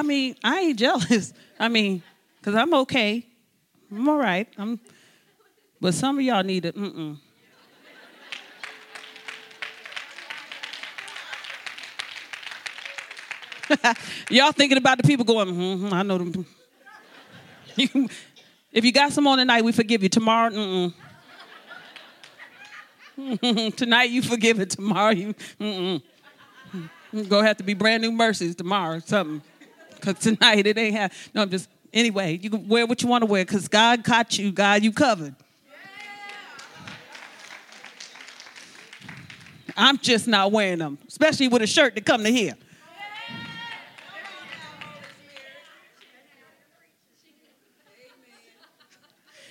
I 0.00 0.02
mean, 0.02 0.34
I 0.42 0.60
ain't 0.60 0.78
jealous. 0.78 1.34
I 1.58 1.68
mean, 1.68 2.02
because 2.38 2.54
I'm 2.54 2.72
okay. 2.72 3.26
I'm 3.92 4.08
all 4.08 4.16
right. 4.16 4.48
I'm, 4.56 4.80
but 5.78 5.92
some 5.92 6.16
of 6.18 6.24
y'all 6.24 6.42
need 6.42 6.64
it. 6.64 6.74
Mm-mm. 6.74 7.18
Y'all 14.30 14.52
thinking 14.52 14.78
about 14.78 14.96
the 14.96 15.04
people 15.04 15.26
going, 15.26 15.48
mm-hmm, 15.48 15.92
I 15.92 16.02
know 16.02 16.16
them. 16.16 16.46
if 18.72 18.84
you 18.84 18.90
got 18.90 19.12
some 19.12 19.26
on 19.26 19.36
tonight, 19.36 19.62
we 19.62 19.72
forgive 19.72 20.02
you. 20.02 20.08
Tomorrow, 20.08 20.50
mm-mm. 23.18 23.76
tonight 23.76 24.08
you 24.08 24.22
forgive 24.22 24.60
it. 24.60 24.70
Tomorrow 24.70 25.10
you, 25.10 25.34
mm-mm. 25.60 26.02
Gonna 27.28 27.46
have 27.46 27.58
to 27.58 27.64
be 27.64 27.74
brand 27.74 28.02
new 28.02 28.12
mercies 28.12 28.54
tomorrow 28.54 28.96
or 28.96 29.00
something. 29.00 29.42
Cause 30.02 30.18
tonight 30.18 30.66
it 30.66 30.78
ain't 30.78 30.96
have. 30.96 31.30
No, 31.34 31.42
I'm 31.42 31.50
just 31.50 31.68
anyway. 31.92 32.38
You 32.40 32.50
can 32.50 32.68
wear 32.68 32.86
what 32.86 33.02
you 33.02 33.08
want 33.08 33.22
to 33.22 33.26
wear. 33.26 33.44
Cause 33.44 33.68
God 33.68 34.04
caught 34.04 34.38
you. 34.38 34.52
God, 34.52 34.82
you 34.82 34.92
covered. 34.92 35.34
I'm 39.76 39.98
just 39.98 40.28
not 40.28 40.52
wearing 40.52 40.78
them, 40.78 40.98
especially 41.08 41.48
with 41.48 41.62
a 41.62 41.66
shirt 41.66 41.94
to 41.94 42.00
come 42.00 42.24
to 42.24 42.30
here. 42.30 42.54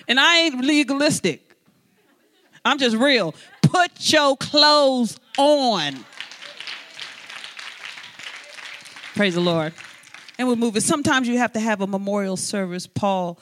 And 0.08 0.20
I 0.20 0.40
ain't 0.40 0.64
legalistic. 0.66 1.56
I'm 2.66 2.80
just 2.80 2.96
real. 2.96 3.36
put 3.62 4.12
your 4.12 4.36
clothes 4.36 5.20
on. 5.38 6.04
Praise 9.16 9.36
the 9.36 9.42
Lord. 9.42 9.74
And 10.40 10.48
we're 10.48 10.56
moving. 10.56 10.80
Sometimes 10.82 11.28
you 11.28 11.38
have 11.38 11.52
to 11.52 11.60
have 11.60 11.82
a 11.82 11.88
memorial 11.88 12.38
service. 12.38 12.88
Paul 12.88 13.40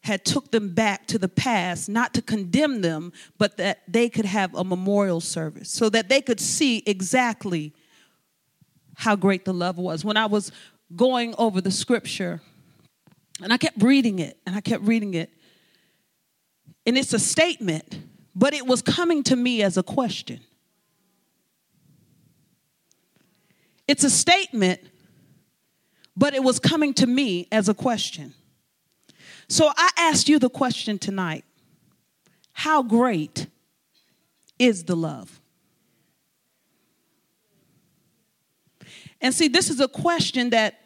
had 0.00 0.24
took 0.24 0.50
them 0.50 0.74
back 0.74 1.06
to 1.06 1.16
the 1.16 1.28
past, 1.28 1.88
not 1.88 2.12
to 2.14 2.20
condemn 2.20 2.80
them, 2.80 3.12
but 3.38 3.56
that 3.58 3.82
they 3.86 4.08
could 4.08 4.24
have 4.24 4.52
a 4.56 4.64
memorial 4.64 5.20
service 5.20 5.70
so 5.70 5.88
that 5.88 6.08
they 6.08 6.20
could 6.20 6.40
see 6.40 6.82
exactly 6.84 7.72
how 8.96 9.14
great 9.14 9.44
the 9.44 9.54
love 9.54 9.78
was. 9.78 10.04
When 10.04 10.16
I 10.16 10.26
was 10.26 10.50
going 10.96 11.32
over 11.38 11.60
the 11.60 11.70
scripture, 11.70 12.42
and 13.40 13.52
I 13.52 13.56
kept 13.56 13.80
reading 13.80 14.18
it, 14.18 14.36
and 14.44 14.56
I 14.56 14.60
kept 14.60 14.82
reading 14.82 15.14
it, 15.14 15.30
and 16.84 16.98
it's 16.98 17.12
a 17.12 17.20
statement, 17.20 18.00
but 18.34 18.52
it 18.52 18.66
was 18.66 18.82
coming 18.82 19.22
to 19.24 19.36
me 19.36 19.62
as 19.62 19.76
a 19.76 19.82
question. 19.84 20.40
It's 23.86 24.02
a 24.02 24.10
statement, 24.10 24.80
but 26.16 26.34
it 26.34 26.42
was 26.42 26.58
coming 26.58 26.94
to 26.94 27.06
me 27.06 27.48
as 27.50 27.68
a 27.68 27.74
question. 27.74 28.34
So 29.48 29.70
I 29.76 29.90
asked 29.96 30.28
you 30.28 30.38
the 30.38 30.50
question 30.50 30.98
tonight 30.98 31.44
How 32.52 32.82
great 32.82 33.46
is 34.58 34.84
the 34.84 34.96
love? 34.96 35.40
And 39.20 39.32
see, 39.32 39.48
this 39.48 39.70
is 39.70 39.80
a 39.80 39.88
question 39.88 40.50
that 40.50 40.80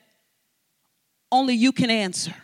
only 1.32 1.54
you 1.54 1.72
can 1.72 1.90
answer. 1.90 2.34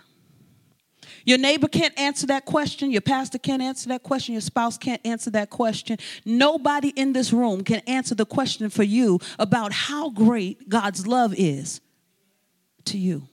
Your 1.24 1.38
neighbor 1.38 1.68
can't 1.68 1.96
answer 1.98 2.26
that 2.28 2.46
question. 2.46 2.90
Your 2.90 3.00
pastor 3.00 3.38
can't 3.38 3.62
answer 3.62 3.88
that 3.90 4.02
question. 4.02 4.32
Your 4.32 4.40
spouse 4.40 4.76
can't 4.76 5.04
answer 5.04 5.30
that 5.30 5.50
question. 5.50 5.98
Nobody 6.24 6.88
in 6.88 7.12
this 7.12 7.32
room 7.32 7.62
can 7.62 7.80
answer 7.86 8.14
the 8.14 8.26
question 8.26 8.70
for 8.70 8.82
you 8.82 9.20
about 9.38 9.72
how 9.72 10.10
great 10.10 10.68
God's 10.68 11.06
love 11.06 11.32
is 11.36 11.80
to 12.86 12.98
you. 12.98 13.28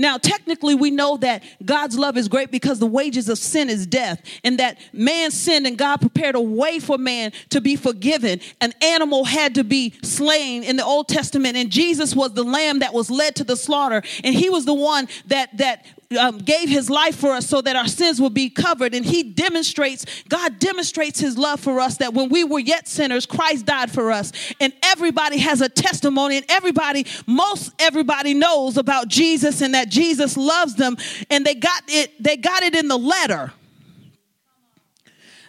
Now, 0.00 0.16
technically, 0.16 0.74
we 0.74 0.90
know 0.90 1.18
that 1.18 1.42
God's 1.62 1.98
love 1.98 2.16
is 2.16 2.28
great 2.28 2.50
because 2.50 2.78
the 2.78 2.86
wages 2.86 3.28
of 3.28 3.36
sin 3.38 3.68
is 3.68 3.86
death, 3.86 4.22
and 4.42 4.58
that 4.58 4.78
man 4.94 5.30
sinned 5.30 5.66
and 5.66 5.76
God 5.76 6.00
prepared 6.00 6.34
a 6.36 6.40
way 6.40 6.78
for 6.78 6.96
man 6.96 7.32
to 7.50 7.60
be 7.60 7.76
forgiven. 7.76 8.40
An 8.62 8.72
animal 8.82 9.24
had 9.24 9.56
to 9.56 9.64
be 9.64 9.92
slain 10.02 10.62
in 10.62 10.76
the 10.76 10.84
Old 10.84 11.08
Testament, 11.08 11.56
and 11.58 11.70
Jesus 11.70 12.16
was 12.16 12.32
the 12.32 12.44
lamb 12.44 12.78
that 12.78 12.94
was 12.94 13.10
led 13.10 13.36
to 13.36 13.44
the 13.44 13.56
slaughter, 13.56 14.02
and 14.24 14.34
he 14.34 14.48
was 14.48 14.64
the 14.64 14.72
one 14.72 15.06
that 15.26 15.54
that 15.58 15.84
um, 16.18 16.38
gave 16.38 16.68
his 16.68 16.90
life 16.90 17.16
for 17.16 17.30
us 17.30 17.46
so 17.46 17.60
that 17.60 17.76
our 17.76 17.86
sins 17.86 18.20
would 18.20 18.34
be 18.34 18.50
covered. 18.50 18.94
And 18.94 19.04
he 19.04 19.22
demonstrates, 19.22 20.04
God 20.28 20.58
demonstrates 20.58 21.20
his 21.20 21.38
love 21.38 21.60
for 21.60 21.78
us 21.78 21.98
that 21.98 22.14
when 22.14 22.28
we 22.28 22.42
were 22.42 22.58
yet 22.58 22.88
sinners, 22.88 23.26
Christ 23.26 23.66
died 23.66 23.90
for 23.90 24.10
us. 24.10 24.32
And 24.60 24.72
everybody 24.82 25.38
has 25.38 25.60
a 25.60 25.68
testimony, 25.68 26.36
and 26.36 26.46
everybody, 26.48 27.06
most 27.26 27.72
everybody 27.78 28.34
knows 28.34 28.76
about 28.76 29.08
Jesus 29.08 29.60
and 29.60 29.74
that 29.74 29.88
Jesus 29.88 30.36
loves 30.36 30.74
them. 30.74 30.96
And 31.30 31.44
they 31.44 31.54
got 31.54 31.82
it, 31.86 32.12
they 32.22 32.36
got 32.36 32.62
it 32.62 32.74
in 32.74 32.88
the 32.88 32.98
letter. 32.98 33.52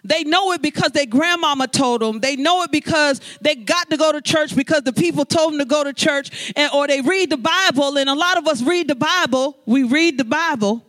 They 0.03 0.23
know 0.23 0.51
it 0.53 0.61
because 0.61 0.91
their 0.91 1.05
grandmama 1.05 1.67
told 1.67 2.01
them. 2.01 2.19
They 2.19 2.35
know 2.35 2.63
it 2.63 2.71
because 2.71 3.21
they 3.41 3.55
got 3.55 3.89
to 3.91 3.97
go 3.97 4.11
to 4.11 4.21
church 4.21 4.55
because 4.55 4.81
the 4.81 4.93
people 4.93 5.25
told 5.25 5.53
them 5.53 5.59
to 5.59 5.65
go 5.65 5.83
to 5.83 5.93
church, 5.93 6.53
and, 6.55 6.71
or 6.73 6.87
they 6.87 7.01
read 7.01 7.29
the 7.29 7.37
Bible. 7.37 7.97
And 7.97 8.09
a 8.09 8.15
lot 8.15 8.37
of 8.37 8.47
us 8.47 8.61
read 8.63 8.87
the 8.87 8.95
Bible. 8.95 9.57
We 9.65 9.83
read 9.83 10.17
the 10.17 10.25
Bible. 10.25 10.83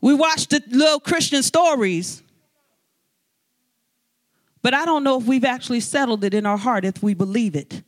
We 0.00 0.14
watch 0.14 0.48
the 0.48 0.62
little 0.68 1.00
Christian 1.00 1.42
stories. 1.42 2.22
But 4.62 4.74
I 4.74 4.84
don't 4.84 5.04
know 5.04 5.20
if 5.20 5.26
we've 5.26 5.44
actually 5.44 5.80
settled 5.80 6.24
it 6.24 6.34
in 6.34 6.46
our 6.46 6.56
heart 6.56 6.84
if 6.84 7.02
we 7.02 7.14
believe 7.14 7.56
it. 7.56 7.82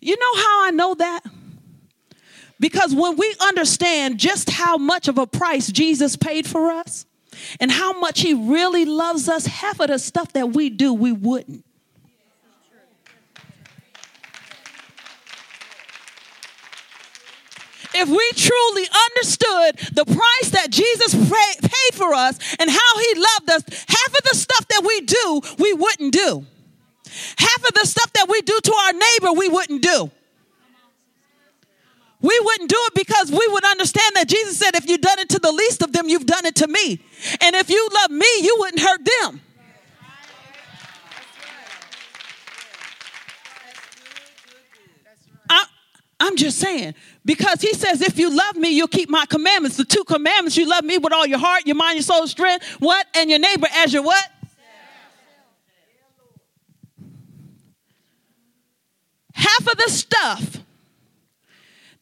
You 0.00 0.16
know 0.16 0.42
how 0.42 0.64
I 0.64 0.70
know 0.72 0.94
that? 0.94 1.20
Because 2.62 2.94
when 2.94 3.16
we 3.16 3.34
understand 3.40 4.18
just 4.18 4.48
how 4.48 4.76
much 4.76 5.08
of 5.08 5.18
a 5.18 5.26
price 5.26 5.66
Jesus 5.66 6.14
paid 6.14 6.46
for 6.46 6.70
us 6.70 7.06
and 7.58 7.72
how 7.72 7.98
much 7.98 8.20
he 8.20 8.34
really 8.34 8.84
loves 8.84 9.28
us, 9.28 9.46
half 9.46 9.80
of 9.80 9.88
the 9.88 9.98
stuff 9.98 10.32
that 10.34 10.52
we 10.52 10.70
do, 10.70 10.94
we 10.94 11.10
wouldn't. 11.10 11.64
if 17.94 18.08
we 18.08 18.30
truly 18.34 18.88
understood 19.10 19.94
the 19.94 20.04
price 20.06 20.50
that 20.50 20.70
Jesus 20.70 21.14
paid 21.14 21.94
for 21.94 22.14
us 22.14 22.38
and 22.58 22.70
how 22.70 22.98
he 22.98 23.14
loved 23.14 23.50
us, 23.50 23.84
half 23.86 24.08
of 24.08 24.24
the 24.30 24.36
stuff 24.36 24.66
that 24.68 24.82
we 24.86 25.00
do, 25.02 25.42
we 25.58 25.74
wouldn't 25.74 26.12
do. 26.12 26.46
Half 27.36 27.68
of 27.68 27.74
the 27.74 27.86
stuff 27.86 28.12
that 28.14 28.28
we 28.28 28.40
do 28.40 28.58
to 28.62 28.72
our 28.72 28.92
neighbor, 28.92 29.38
we 29.38 29.48
wouldn't 29.48 29.82
do. 29.82 30.10
We 32.22 32.38
wouldn't 32.40 32.70
do 32.70 32.76
it 32.78 32.94
because 32.94 33.32
we 33.32 33.46
would 33.48 33.64
understand 33.64 34.14
that 34.14 34.28
Jesus 34.28 34.56
said, 34.56 34.76
if 34.76 34.88
you've 34.88 35.00
done 35.00 35.18
it 35.18 35.28
to 35.30 35.40
the 35.40 35.50
least 35.50 35.82
of 35.82 35.92
them, 35.92 36.08
you've 36.08 36.24
done 36.24 36.46
it 36.46 36.54
to 36.56 36.68
me. 36.68 37.00
And 37.42 37.56
if 37.56 37.68
you 37.68 37.88
love 37.92 38.10
me, 38.12 38.26
you 38.40 38.56
wouldn't 38.60 38.80
hurt 38.80 39.00
them. 39.04 39.40
I, 45.50 45.64
I'm 46.20 46.36
just 46.36 46.58
saying, 46.58 46.94
because 47.24 47.60
he 47.60 47.74
says, 47.74 48.00
if 48.00 48.16
you 48.16 48.34
love 48.34 48.54
me, 48.54 48.70
you'll 48.70 48.86
keep 48.86 49.10
my 49.10 49.26
commandments. 49.26 49.76
The 49.76 49.84
two 49.84 50.04
commandments, 50.04 50.56
you 50.56 50.68
love 50.68 50.84
me 50.84 50.98
with 50.98 51.12
all 51.12 51.26
your 51.26 51.40
heart, 51.40 51.66
your 51.66 51.76
mind, 51.76 51.96
your 51.96 52.04
soul, 52.04 52.28
strength, 52.28 52.64
what? 52.78 53.04
And 53.16 53.30
your 53.30 53.40
neighbor 53.40 53.66
as 53.74 53.92
your 53.92 54.04
what? 54.04 54.24
Half 59.34 59.60
of 59.60 59.76
the 59.76 59.90
stuff 59.90 60.62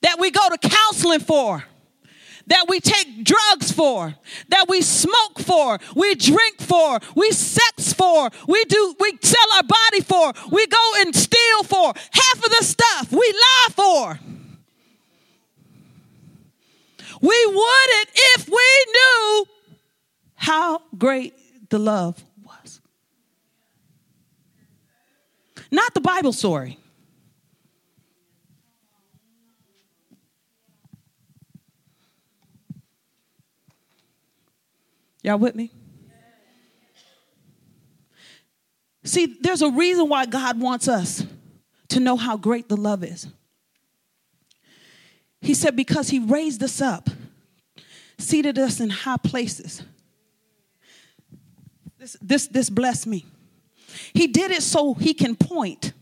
that 0.02 0.18
we 0.18 0.30
go 0.30 0.48
to 0.48 0.58
counseling 0.58 1.20
for, 1.20 1.64
that 2.46 2.66
we 2.68 2.80
take 2.80 3.22
drugs 3.22 3.70
for, 3.70 4.14
that 4.48 4.66
we 4.68 4.82
smoke 4.82 5.38
for, 5.40 5.78
we 5.94 6.14
drink 6.14 6.60
for, 6.60 6.98
we 7.14 7.30
sex 7.30 7.92
for, 7.92 8.30
we 8.48 8.64
do 8.64 8.96
we 8.98 9.18
sell 9.22 9.52
our 9.54 9.62
body 9.62 10.00
for, 10.00 10.32
we 10.50 10.66
go 10.66 10.92
and 10.98 11.14
steal 11.14 11.62
for. 11.64 11.92
Half 11.94 12.44
of 12.44 12.50
the 12.50 12.64
stuff 12.64 13.12
we 13.12 13.18
lie 13.18 13.68
for. 13.70 14.20
We 17.22 17.46
wouldn't 17.46 18.08
if 18.14 18.48
we 18.48 18.92
knew 18.92 19.46
how 20.34 20.82
great 20.96 21.34
the 21.68 21.78
love 21.78 22.24
was. 22.42 22.80
Not 25.70 25.92
the 25.94 26.00
Bible 26.00 26.32
story. 26.32 26.79
Y'all 35.22 35.38
with 35.38 35.54
me? 35.54 35.70
See, 39.04 39.36
there's 39.40 39.62
a 39.62 39.70
reason 39.70 40.08
why 40.08 40.26
God 40.26 40.60
wants 40.60 40.88
us 40.88 41.24
to 41.88 42.00
know 42.00 42.16
how 42.16 42.36
great 42.36 42.68
the 42.68 42.76
love 42.76 43.02
is. 43.02 43.26
He 45.40 45.54
said, 45.54 45.74
because 45.74 46.10
He 46.10 46.18
raised 46.18 46.62
us 46.62 46.80
up, 46.80 47.08
seated 48.18 48.58
us 48.58 48.80
in 48.80 48.90
high 48.90 49.16
places. 49.16 49.82
This, 51.98 52.16
this, 52.20 52.46
this 52.46 52.70
blessed 52.70 53.06
me. 53.06 53.26
He 54.12 54.26
did 54.26 54.50
it 54.50 54.62
so 54.62 54.94
He 54.94 55.14
can 55.14 55.34
point. 55.34 55.92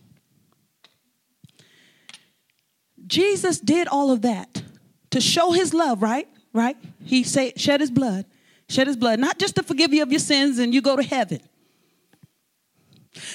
Jesus 3.07 3.59
did 3.59 3.89
all 3.89 4.11
of 4.11 4.23
that 4.23 4.63
to 5.11 5.21
show 5.21 5.53
His 5.53 5.73
love, 5.73 6.03
right? 6.03 6.29
Right? 6.53 6.77
He 7.05 7.23
say, 7.23 7.53
shed 7.57 7.81
His 7.81 7.91
blood 7.91 8.27
shed 8.69 8.87
his 8.87 8.97
blood, 8.97 9.19
not 9.19 9.39
just 9.39 9.57
to 9.57 9.63
forgive 9.63 9.93
you 9.93 10.03
of 10.03 10.11
your 10.11 10.21
sins 10.21 10.59
and 10.59 10.75
you 10.75 10.81
go 10.81 10.97
to 10.97 11.03
heaven. 11.03 11.41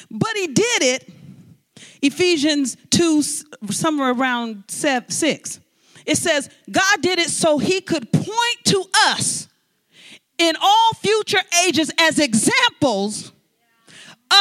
But 0.10 0.36
he 0.36 0.48
did 0.48 0.82
it, 0.82 1.10
Ephesians 2.02 2.78
2, 2.92 3.22
somewhere 3.22 4.12
around 4.12 4.66
6. 4.68 5.60
It 6.06 6.18
says, 6.18 6.50
God 6.70 7.02
did 7.02 7.20
it 7.20 7.30
so 7.30 7.58
he 7.58 7.82
could 7.82 8.12
point 8.12 8.64
to 8.66 8.84
us 9.08 9.48
in 10.38 10.56
all 10.62 10.94
future 10.96 11.42
ages 11.66 11.92
as 12.00 12.20
examples 12.20 13.32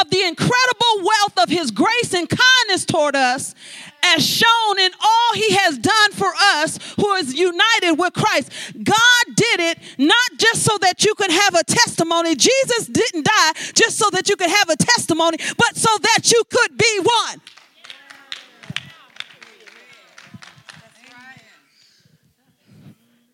of 0.01 0.11
the 0.11 0.23
incredible 0.23 0.97
wealth 0.99 1.39
of 1.39 1.49
his 1.49 1.71
grace 1.71 2.15
and 2.15 2.29
kindness 2.29 2.85
toward 2.85 3.15
us 3.15 3.55
as 4.05 4.27
shown 4.27 4.79
in 4.79 4.91
all 5.01 5.35
he 5.35 5.55
has 5.55 5.79
done 5.79 6.13
for 6.13 6.33
us 6.55 6.79
who 6.97 7.15
is 7.15 7.35
united 7.35 7.95
with 7.95 8.13
Christ. 8.13 8.51
God 8.83 9.25
did 9.35 9.61
it 9.61 9.79
not 9.99 10.39
just 10.39 10.63
so 10.63 10.77
that 10.79 11.05
you 11.05 11.15
could 11.15 11.31
have 11.31 11.55
a 11.55 11.65
testimony. 11.65 12.35
Jesus 12.35 12.87
didn't 12.87 13.25
die 13.25 13.53
just 13.75 13.99
so 13.99 14.09
that 14.13 14.29
you 14.29 14.37
could 14.37 14.51
have 14.51 14.69
a 14.69 14.77
testimony, 14.77 15.39
but 15.57 15.77
so 15.77 15.91
that 16.03 16.31
you 16.33 16.43
could 16.51 16.77
be 16.77 17.01
one. 17.03 17.41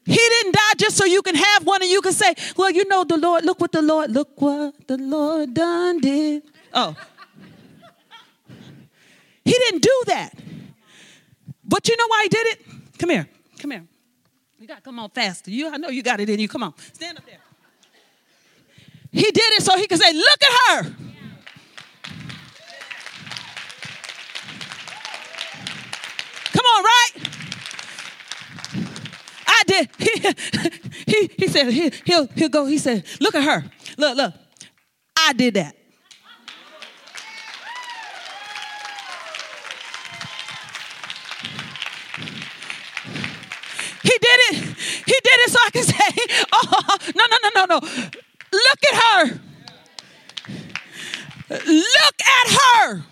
He 0.05 0.17
didn't 0.17 0.53
die 0.53 0.73
just 0.79 0.97
so 0.97 1.05
you 1.05 1.21
can 1.21 1.35
have 1.35 1.67
one 1.67 1.83
and 1.83 1.91
you 1.91 2.01
can 2.01 2.15
say, 2.15 2.35
well, 2.57 2.71
you 2.71 2.87
know, 2.89 3.05
the 3.05 3.19
Lord, 3.19 3.45
look 3.45 3.61
what 3.61 3.73
the 3.73 3.83
Lord, 3.83 4.11
look 4.11 4.41
what 4.41 4.75
the 4.87 4.97
Lord 4.97 5.53
done 5.53 5.99
did. 5.99 6.45
Oh. 6.73 6.97
He 9.45 9.53
didn't 9.53 9.83
do 9.83 10.03
that. 10.07 10.33
But 11.69 11.87
you 11.87 11.97
know 11.97 12.07
why 12.09 12.23
he 12.25 12.29
did 12.31 12.47
it? 12.47 12.67
Come 12.99 13.11
here. 13.11 13.29
Come 13.61 13.71
here. 13.73 13.85
You 14.59 14.67
got 14.67 14.77
to 14.77 14.83
come 14.83 14.99
on 14.99 15.11
faster. 15.11 15.51
You, 15.51 15.73
I 15.73 15.77
know 15.77 15.89
you 15.89 16.03
got 16.03 16.19
it 16.19 16.29
in 16.29 16.41
you. 16.41 16.49
Come 16.49 16.63
on. 16.63 16.75
Stand 16.93 17.19
up 17.19 17.27
there. 17.27 17.39
He 19.13 19.23
did 19.23 19.53
it 19.53 19.63
so 19.63 19.77
he 19.77 19.87
could 19.87 20.01
say, 20.01 20.13
Look 20.13 20.43
at 20.43 20.85
her. 20.85 20.95
Come 26.53 26.67
on, 26.67 26.85
right? 26.85 27.11
I 29.47 29.63
did. 29.67 29.91
He, 31.09 31.23
he, 31.27 31.31
he 31.39 31.49
said, 31.49 31.73
he, 31.73 31.91
he'll, 32.05 32.27
he'll 32.29 32.49
go. 32.49 32.67
He 32.67 32.79
said, 32.79 33.05
Look 33.21 33.35
at 33.35 33.45
her. 33.45 33.65
Look, 33.97 34.17
look. 34.17 34.35
I 35.17 35.33
did 35.33 35.55
that. 35.55 35.75
He 44.03 44.11
did 44.11 44.41
it. 44.51 44.55
He 45.07 45.13
did 45.13 45.39
it 45.45 45.51
so 45.51 45.58
I 45.69 45.71
can 45.71 45.83
say, 45.83 45.95
oh, 46.51 46.97
no, 47.15 47.25
no, 47.31 47.37
no, 47.43 47.51
no, 47.55 47.65
no. 47.67 47.89
Look 48.53 48.83
at 48.91 49.03
her. 49.03 49.41
Look 51.51 52.23
at 52.25 52.49
her. 52.49 53.05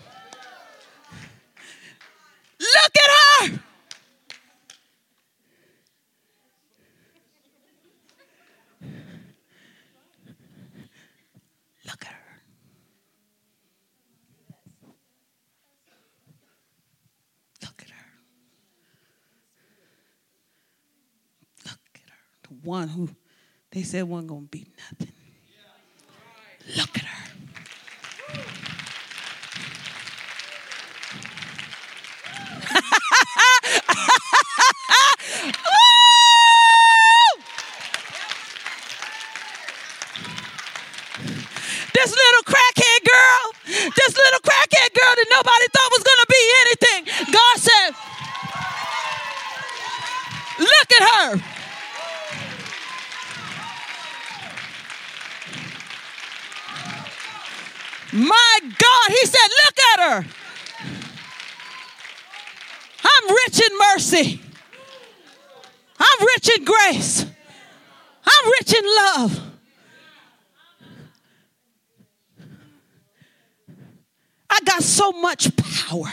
Look 2.59 2.95
at 2.97 3.11
her. 3.11 3.59
Look 11.85 12.05
at 12.05 12.11
her. 12.11 12.41
Look 17.61 17.81
at 17.83 17.91
her. 17.91 18.09
Look 21.65 21.81
at 21.93 22.09
her. 22.09 22.17
The 22.49 22.53
one 22.67 22.89
who 22.89 23.09
they 23.71 23.81
said 23.81 24.03
wasn't 24.03 24.27
going 24.27 24.43
to 24.43 24.49
be 24.49 24.67
nothing. 24.91 25.13
Look 26.75 26.97
at 26.97 27.05
her. 27.05 27.23
This 41.93 42.11
little 42.11 42.43
crackhead 42.43 43.01
girl, 43.09 43.53
this 43.65 44.15
little 44.15 44.39
crackhead 44.41 44.93
girl 44.93 45.13
that 45.15 45.25
nobody 45.31 45.65
thought 45.73 45.91
was 45.91 46.03
going 46.03 46.21
to 46.21 46.27
be 46.29 46.53
anything. 46.61 47.33
God 47.33 47.57
said, 47.57 47.89
Look 50.59 50.91
at 51.01 51.03
her. 51.09 51.46
My 58.17 58.59
God, 58.61 59.09
he 59.09 59.25
said, 59.27 59.47
Look 59.65 59.79
at 59.93 59.99
her. 59.99 60.25
I'm 63.03 63.29
rich 63.29 63.61
in 63.61 63.77
mercy. 63.93 64.41
I'm 65.99 66.25
rich 66.25 66.49
in 66.57 66.65
grace. 66.65 67.25
I'm 68.25 68.51
rich 68.59 68.73
in 68.73 68.83
love. 68.85 69.41
I 74.49 74.59
got 74.65 74.81
so 74.81 75.11
much 75.11 75.55
power. 75.55 76.11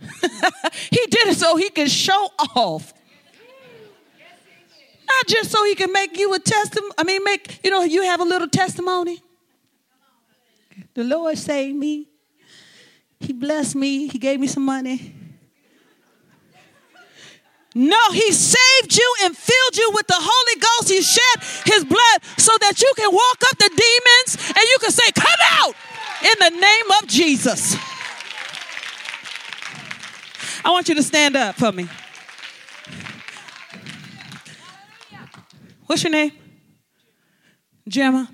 he 0.90 1.06
did 1.06 1.28
it 1.28 1.36
so 1.36 1.54
he 1.56 1.70
could 1.70 1.90
show 1.90 2.30
off. 2.56 2.92
Not 5.10 5.26
just 5.26 5.50
so 5.50 5.64
he 5.64 5.74
can 5.74 5.92
make 5.92 6.16
you 6.16 6.32
a 6.34 6.38
testimony. 6.38 6.92
I 6.98 7.04
mean, 7.04 7.24
make, 7.24 7.60
you 7.64 7.70
know, 7.70 7.82
you 7.82 8.02
have 8.02 8.20
a 8.20 8.24
little 8.24 8.48
testimony. 8.48 9.22
The 10.94 11.04
Lord 11.04 11.36
saved 11.36 11.76
me. 11.76 12.08
He 13.18 13.32
blessed 13.32 13.76
me. 13.76 14.06
He 14.06 14.18
gave 14.18 14.40
me 14.40 14.46
some 14.46 14.64
money. 14.64 15.14
No, 17.74 18.10
he 18.12 18.32
saved 18.32 18.96
you 18.96 19.14
and 19.24 19.36
filled 19.36 19.76
you 19.76 19.90
with 19.94 20.06
the 20.06 20.16
Holy 20.18 20.60
Ghost. 20.60 20.90
He 20.90 21.02
shed 21.02 21.72
his 21.72 21.84
blood 21.84 22.18
so 22.36 22.52
that 22.60 22.80
you 22.80 22.92
can 22.96 23.12
walk 23.12 23.42
up 23.50 23.58
the 23.58 23.68
demons 23.68 24.48
and 24.48 24.64
you 24.72 24.78
can 24.80 24.90
say, 24.90 25.10
Come 25.14 25.40
out 25.52 25.74
in 26.22 26.54
the 26.54 26.60
name 26.60 26.90
of 27.00 27.08
Jesus. 27.08 27.76
I 30.64 30.70
want 30.70 30.88
you 30.88 30.94
to 30.96 31.02
stand 31.02 31.36
up 31.36 31.56
for 31.56 31.70
me. 31.72 31.88
What's 35.90 36.04
your 36.04 36.12
name? 36.12 36.30
Gemma. 37.88 38.30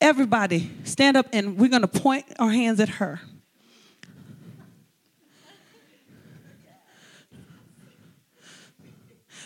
Everybody, 0.00 0.72
stand 0.82 1.16
up 1.16 1.26
and 1.32 1.56
we're 1.56 1.68
going 1.68 1.82
to 1.82 1.86
point 1.86 2.24
our 2.40 2.50
hands 2.50 2.80
at 2.80 2.88
her. 2.88 3.20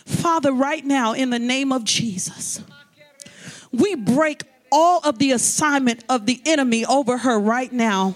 Father, 0.07 0.51
right 0.51 0.83
now, 0.83 1.13
in 1.13 1.29
the 1.29 1.37
name 1.37 1.71
of 1.71 1.83
Jesus, 1.83 2.63
we 3.71 3.93
break 3.93 4.41
all 4.71 4.99
of 5.03 5.19
the 5.19 5.31
assignment 5.31 6.03
of 6.09 6.25
the 6.25 6.41
enemy 6.47 6.83
over 6.83 7.19
her 7.19 7.39
right 7.39 7.71
now. 7.71 8.15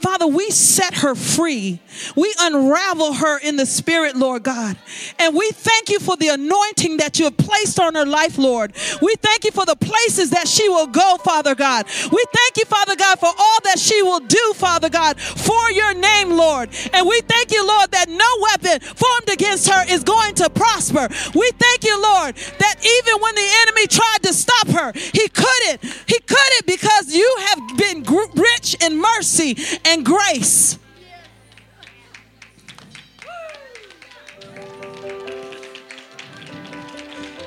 Father, 0.00 0.26
we 0.26 0.50
set 0.50 0.94
her 0.94 1.14
free. 1.14 1.78
We 2.16 2.34
unravel 2.40 3.12
her 3.14 3.38
in 3.38 3.56
the 3.56 3.66
spirit, 3.66 4.16
Lord 4.16 4.42
God. 4.42 4.76
And 5.18 5.36
we 5.36 5.50
thank 5.50 5.90
you 5.90 5.98
for 5.98 6.16
the 6.16 6.28
anointing 6.28 6.96
that 6.98 7.18
you 7.18 7.26
have 7.26 7.36
placed 7.36 7.78
on 7.78 7.94
her 7.94 8.06
life, 8.06 8.38
Lord. 8.38 8.72
We 9.02 9.14
thank 9.16 9.44
you 9.44 9.50
for 9.50 9.66
the 9.66 9.76
places 9.76 10.30
that 10.30 10.48
she 10.48 10.68
will 10.68 10.86
go, 10.86 11.18
Father 11.22 11.54
God. 11.54 11.86
We 12.10 12.24
thank 12.32 12.56
you, 12.56 12.64
Father 12.64 12.96
God, 12.96 13.18
for 13.18 13.28
all 13.28 13.58
that 13.64 13.78
she 13.78 14.02
will 14.02 14.20
do, 14.20 14.52
Father 14.54 14.88
God, 14.88 15.20
for 15.20 15.70
your 15.70 15.92
name, 15.94 16.30
Lord. 16.30 16.70
And 16.92 17.06
we 17.06 17.20
thank 17.20 17.52
you, 17.52 17.66
Lord, 17.66 17.90
that 17.92 18.08
no 18.08 18.30
weapon 18.42 18.80
formed 18.80 19.28
against 19.30 19.68
her 19.68 19.84
is 19.88 20.02
going 20.02 20.34
to 20.36 20.48
prosper. 20.48 21.08
We 21.34 21.50
thank 21.58 21.84
you, 21.84 22.00
Lord, 22.00 22.36
that 22.36 22.76
even 22.80 23.20
when 23.20 23.34
the 23.34 23.48
enemy 23.62 23.86
tried 23.86 24.22
to 24.22 24.32
stop 24.32 24.68
her, 24.68 24.92
he 24.94 25.28
couldn't. 25.28 25.84
He 26.06 26.18
couldn't 26.20 26.66
because 26.66 27.14
you 27.14 27.36
have 27.48 27.76
been 27.76 28.04
rich 28.34 28.76
in 28.82 28.98
mercy 28.98 29.56
and 29.84 30.04
grace. 30.04 30.78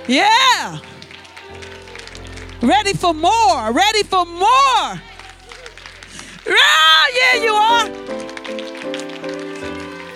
Yeah. 0.08 0.80
Ready 2.62 2.94
for 2.94 3.14
more. 3.14 3.72
Ready 3.72 4.04
for 4.04 4.26
more. 4.26 5.02
Ah, 6.50 7.08
yeah, 7.16 7.36
you 7.42 7.54
are. 7.54 7.90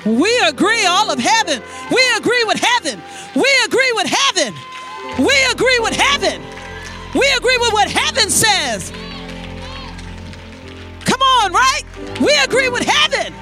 We 0.05 0.39
agree, 0.47 0.85
all 0.85 1.11
of 1.11 1.19
heaven. 1.19 1.61
We 1.91 2.01
agree 2.17 2.43
with 2.45 2.59
heaven. 2.59 3.01
We 3.35 3.49
agree 3.65 3.91
with 3.95 4.07
heaven. 4.07 4.53
We 5.19 5.35
agree 5.51 5.79
with 5.79 5.95
heaven. 5.95 6.41
We 7.13 7.27
agree 7.37 7.57
with 7.57 7.73
what 7.73 7.89
heaven 7.89 8.29
says. 8.29 8.91
Come 11.05 11.21
on, 11.21 11.53
right? 11.53 11.83
We 12.21 12.33
agree 12.43 12.69
with 12.69 12.83
heaven. 12.83 13.33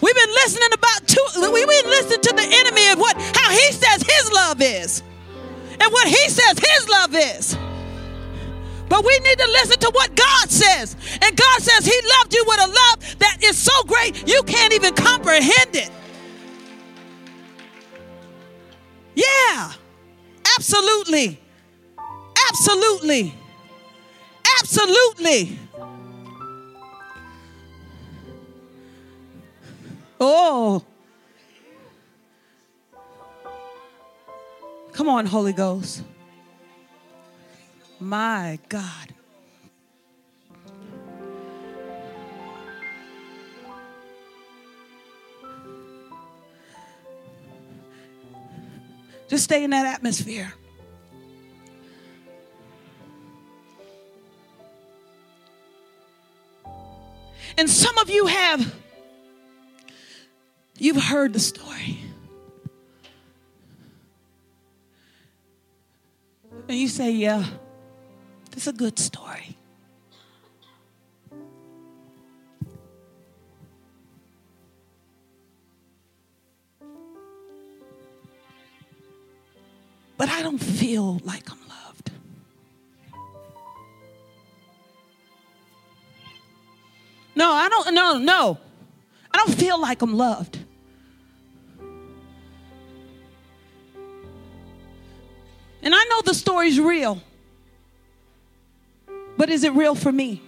We've 0.00 0.14
been 0.14 0.34
listening 0.34 0.68
about 0.72 1.06
two, 1.06 1.24
we've 1.52 1.66
been 1.66 1.90
listening 1.90 2.20
to 2.20 2.32
the 2.34 2.46
enemy 2.48 2.88
of 2.90 2.98
what 2.98 3.16
how 3.34 3.50
he 3.50 3.72
says 3.72 4.02
his 4.02 4.32
love 4.32 4.60
is. 4.60 5.02
And 5.80 5.92
what 5.92 6.08
he 6.08 6.28
says 6.28 6.58
his 6.58 6.88
love 6.88 7.14
is. 7.14 7.56
But 8.88 9.04
we 9.04 9.18
need 9.18 9.38
to 9.38 9.46
listen 9.46 9.78
to 9.80 9.90
what 9.92 10.14
God 10.14 10.50
says. 10.50 10.96
And 11.20 11.36
God 11.36 11.62
says 11.62 11.84
he 11.84 12.00
loved 12.18 12.34
you 12.34 12.44
with 12.46 12.60
a 12.60 12.66
love 12.68 13.18
that 13.18 13.38
is 13.42 13.56
so 13.56 13.82
great 13.84 14.28
you 14.28 14.42
can't 14.44 14.72
even 14.72 14.94
comprehend 14.94 15.74
it. 15.74 15.90
Yeah. 19.14 19.72
Absolutely. 20.56 21.40
Absolutely. 22.48 23.34
Absolutely. 24.66 25.56
Oh. 30.20 30.82
Come 34.92 35.08
on, 35.08 35.26
Holy 35.26 35.52
Ghost. 35.52 36.02
My 38.00 38.58
God. 38.68 39.14
Just 49.28 49.44
stay 49.44 49.62
in 49.62 49.70
that 49.70 49.86
atmosphere. 49.86 50.52
And 57.58 57.70
some 57.70 57.96
of 57.98 58.10
you 58.10 58.26
have, 58.26 58.74
you've 60.78 61.02
heard 61.02 61.32
the 61.32 61.40
story. 61.40 61.98
And 66.68 66.76
you 66.76 66.88
say, 66.88 67.12
yeah, 67.12 67.44
it's 68.52 68.66
a 68.66 68.72
good 68.72 68.98
story. 68.98 69.56
But 80.18 80.28
I 80.30 80.42
don't 80.42 80.58
feel 80.58 81.20
like 81.24 81.50
I'm 81.50 81.65
no, 87.90 88.18
no. 88.18 88.58
I 89.32 89.38
don't 89.38 89.54
feel 89.54 89.80
like 89.80 90.02
I'm 90.02 90.16
loved. 90.16 90.58
And 95.82 95.94
I 95.94 96.04
know 96.04 96.20
the 96.24 96.34
story's 96.34 96.80
real, 96.80 97.22
but 99.36 99.50
is 99.50 99.62
it 99.62 99.72
real 99.74 99.94
for 99.94 100.10
me? 100.10 100.42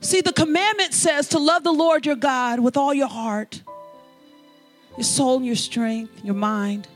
See, 0.00 0.20
the 0.20 0.32
commandment 0.32 0.92
says 0.92 1.28
to 1.28 1.38
love 1.38 1.64
the 1.64 1.72
Lord 1.72 2.04
your 2.04 2.16
God 2.16 2.60
with 2.60 2.76
all 2.76 2.92
your 2.92 3.08
heart, 3.08 3.62
your 4.96 5.04
soul, 5.04 5.42
your 5.42 5.56
strength, 5.56 6.24
your 6.24 6.34
mind, 6.34 6.88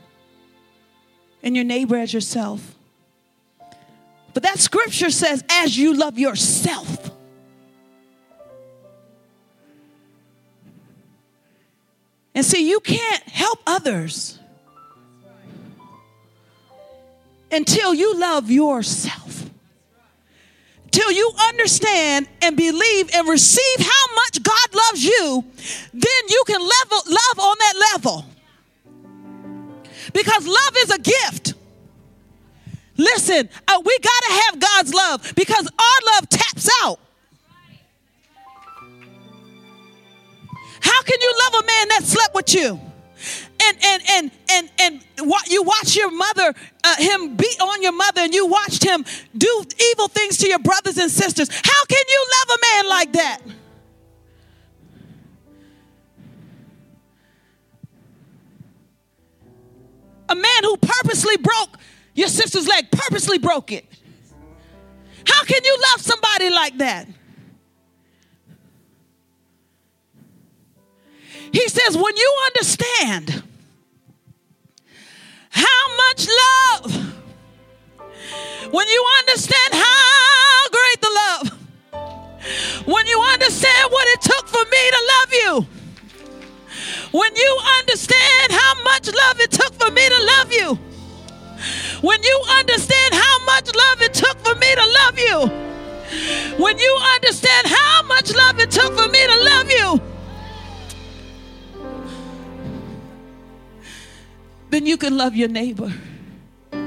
and 1.41 1.55
your 1.55 1.65
neighbor 1.65 1.95
as 1.95 2.13
yourself. 2.13 2.75
But 4.33 4.43
that 4.43 4.59
scripture 4.59 5.11
says, 5.11 5.43
as 5.49 5.77
you 5.77 5.93
love 5.93 6.17
yourself. 6.17 7.11
And 12.35 12.43
see, 12.43 12.67
you 12.67 12.79
can't 12.79 13.23
help 13.29 13.59
others 13.67 14.39
until 17.51 17.93
you 17.93 18.15
love 18.15 18.49
yourself. 18.49 19.45
Till 20.89 21.11
you 21.11 21.31
understand 21.49 22.27
and 22.41 22.55
believe 22.55 23.09
and 23.15 23.27
receive 23.27 23.79
how 23.79 24.15
much 24.15 24.43
God 24.43 24.75
loves 24.75 25.03
you, 25.03 25.43
then 25.91 26.23
you 26.29 26.43
can 26.45 26.59
level 26.59 26.97
love 27.07 27.39
on 27.39 27.55
that 27.59 27.73
level. 27.93 28.25
Because 30.13 30.45
love 30.45 30.75
is 30.77 30.91
a 30.91 30.99
gift. 30.99 31.53
Listen, 32.97 33.49
uh, 33.67 33.81
we 33.83 33.99
got 33.99 34.23
to 34.27 34.31
have 34.45 34.59
God's 34.59 34.93
love 34.93 35.33
because 35.35 35.67
our 35.67 36.13
love 36.13 36.29
taps 36.29 36.69
out. 36.83 36.99
How 40.81 41.01
can 41.01 41.17
you 41.21 41.33
love 41.45 41.63
a 41.63 41.65
man 41.65 41.87
that 41.89 42.03
slept 42.03 42.35
with 42.35 42.53
you? 42.53 42.79
And 43.65 43.77
and 43.81 44.03
and 44.09 44.31
and 44.51 44.69
and 44.79 45.29
what 45.29 45.49
you 45.49 45.63
watch 45.63 45.95
your 45.95 46.11
mother, 46.11 46.53
uh, 46.83 46.95
him 46.97 47.35
beat 47.37 47.59
on 47.61 47.81
your 47.81 47.93
mother, 47.93 48.21
and 48.21 48.33
you 48.33 48.45
watched 48.45 48.83
him 48.83 49.05
do 49.37 49.65
evil 49.91 50.09
things 50.09 50.37
to 50.39 50.47
your 50.49 50.59
brothers 50.59 50.97
and 50.97 51.09
sisters. 51.09 51.49
How 51.49 51.85
can 51.85 52.03
you 52.09 52.25
love 52.31 52.57
a 52.57 52.75
man 52.75 52.89
like 52.89 53.13
that? 53.13 53.39
A 60.29 60.35
man 60.35 60.63
who 60.63 60.77
purposely 60.77 61.37
broke 61.37 61.77
your 62.15 62.27
sister's 62.27 62.67
leg, 62.67 62.91
purposely 62.91 63.37
broke 63.39 63.71
it. 63.71 63.85
How 65.25 65.43
can 65.45 65.63
you 65.63 65.77
love 65.91 66.01
somebody 66.01 66.49
like 66.49 66.77
that? 66.77 67.07
He 71.51 71.67
says, 71.69 71.95
when 71.95 72.17
you 72.17 72.35
understand 72.47 73.43
how 75.49 75.97
much 75.97 76.27
love, 76.27 77.13
when 78.71 78.87
you 78.87 79.05
understand 79.19 79.73
how 79.73 80.69
great 80.69 81.01
the 81.01 81.11
love, 81.13 81.51
when 82.87 83.05
you 83.05 83.21
understand 83.21 83.91
what 83.91 84.07
it 84.07 84.21
took 84.21 84.47
for 84.47 84.65
me 84.65 84.91
to 84.91 85.01
love 85.13 85.33
you, 85.33 85.67
when 87.11 87.35
you 87.35 87.59
understand 87.79 88.51
how 88.51 88.83
much 88.83 89.07
love 89.07 89.39
it 89.39 89.51
took 89.51 89.73
for 89.75 89.91
me 89.91 90.09
to 90.09 90.23
love 90.23 90.51
you, 90.51 90.79
when 92.01 92.21
you 92.23 92.43
understand 92.59 93.13
how 93.13 93.45
much 93.45 93.73
love 93.73 94.01
it 94.01 94.13
took 94.13 94.37
for 94.39 94.55
me 94.55 94.75
to 94.75 94.85
love 95.01 95.19
you, 95.19 95.47
when 96.63 96.77
you 96.77 96.97
understand 97.15 97.67
how 97.67 98.03
much 98.03 98.33
love 98.35 98.59
it 98.59 98.69
took 98.71 98.93
for 98.97 99.07
me 99.07 99.25
to 99.25 99.43
love 99.43 99.71
you, 99.71 100.01
then 104.69 104.85
you 104.85 104.97
can 104.97 105.17
love 105.17 105.35
your 105.35 105.47
neighbor. 105.49 105.91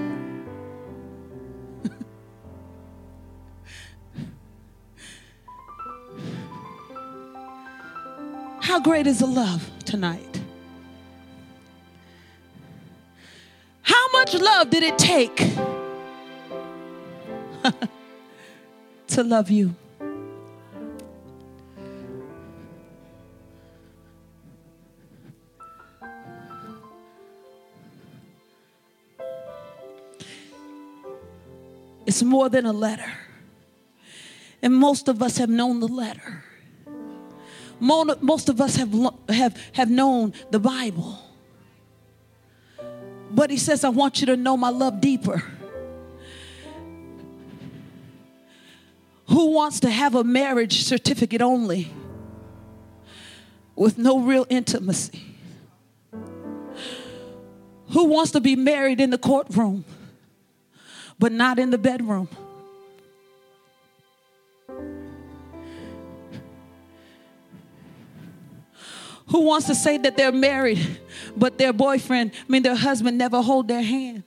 How 8.60 8.80
great 8.80 9.06
is 9.06 9.20
the 9.20 9.26
love 9.26 9.70
tonight? 9.84 10.40
Much 14.26 14.42
love 14.42 14.70
did 14.70 14.82
it 14.82 14.98
take 14.98 15.36
to 19.06 19.22
love 19.22 19.50
you? 19.50 19.72
It's 32.04 32.22
more 32.24 32.48
than 32.48 32.66
a 32.66 32.72
letter. 32.72 33.12
And 34.60 34.74
most 34.74 35.06
of 35.06 35.22
us 35.22 35.38
have 35.38 35.50
known 35.50 35.78
the 35.78 35.86
letter. 35.86 36.42
Most 37.78 38.48
of 38.48 38.60
us 38.60 38.74
have, 38.76 38.92
have, 39.28 39.56
have 39.74 39.90
known 39.90 40.32
the 40.50 40.58
Bible. 40.58 41.25
But 43.36 43.50
he 43.50 43.58
says, 43.58 43.84
I 43.84 43.90
want 43.90 44.20
you 44.20 44.26
to 44.28 44.36
know 44.36 44.56
my 44.56 44.70
love 44.70 44.98
deeper. 45.02 45.42
Who 49.28 49.50
wants 49.50 49.80
to 49.80 49.90
have 49.90 50.14
a 50.14 50.24
marriage 50.24 50.84
certificate 50.84 51.42
only 51.42 51.92
with 53.74 53.98
no 53.98 54.20
real 54.20 54.46
intimacy? 54.48 55.22
Who 57.90 58.04
wants 58.04 58.30
to 58.30 58.40
be 58.40 58.56
married 58.56 59.02
in 59.02 59.10
the 59.10 59.18
courtroom 59.18 59.84
but 61.18 61.30
not 61.30 61.58
in 61.58 61.70
the 61.70 61.78
bedroom? 61.78 62.30
Who 69.28 69.40
wants 69.42 69.66
to 69.66 69.74
say 69.74 69.98
that 69.98 70.16
they're 70.16 70.32
married, 70.32 71.00
but 71.36 71.58
their 71.58 71.72
boyfriend, 71.72 72.32
I 72.34 72.52
mean, 72.52 72.62
their 72.62 72.76
husband 72.76 73.18
never 73.18 73.42
hold 73.42 73.68
their 73.68 73.82
hand? 73.82 74.22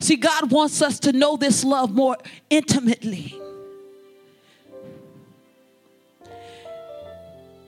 See, 0.00 0.16
God 0.16 0.50
wants 0.50 0.82
us 0.82 0.98
to 1.00 1.12
know 1.12 1.36
this 1.36 1.64
love 1.64 1.94
more 1.94 2.16
intimately. 2.50 3.40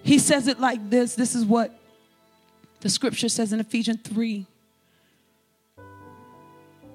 He 0.02 0.18
says 0.18 0.46
it 0.46 0.60
like 0.60 0.90
this. 0.90 1.14
This 1.14 1.34
is 1.34 1.44
what 1.44 1.78
the 2.80 2.88
scripture 2.88 3.28
says 3.28 3.52
in 3.52 3.60
Ephesians 3.60 4.00
3 4.04 4.46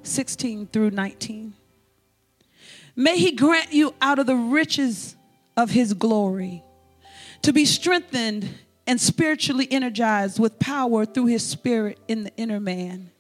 16 0.04 0.68
through 0.68 0.92
19. 0.92 1.54
May 2.96 3.18
He 3.18 3.32
grant 3.32 3.72
you 3.72 3.94
out 4.02 4.20
of 4.20 4.26
the 4.26 4.36
riches 4.36 5.16
of 5.56 5.72
His 5.72 5.94
glory 5.94 6.64
to 7.42 7.54
be 7.54 7.66
strengthened 7.66 8.50
and 8.88 9.00
spiritually 9.00 9.68
energized 9.72 10.40
with 10.40 10.60
power 10.60 11.06
through 11.06 11.28
his 11.28 11.46
spirit 11.46 12.00
in 12.08 12.24
the 12.24 12.36
inner 12.36 12.60
man, 12.60 13.12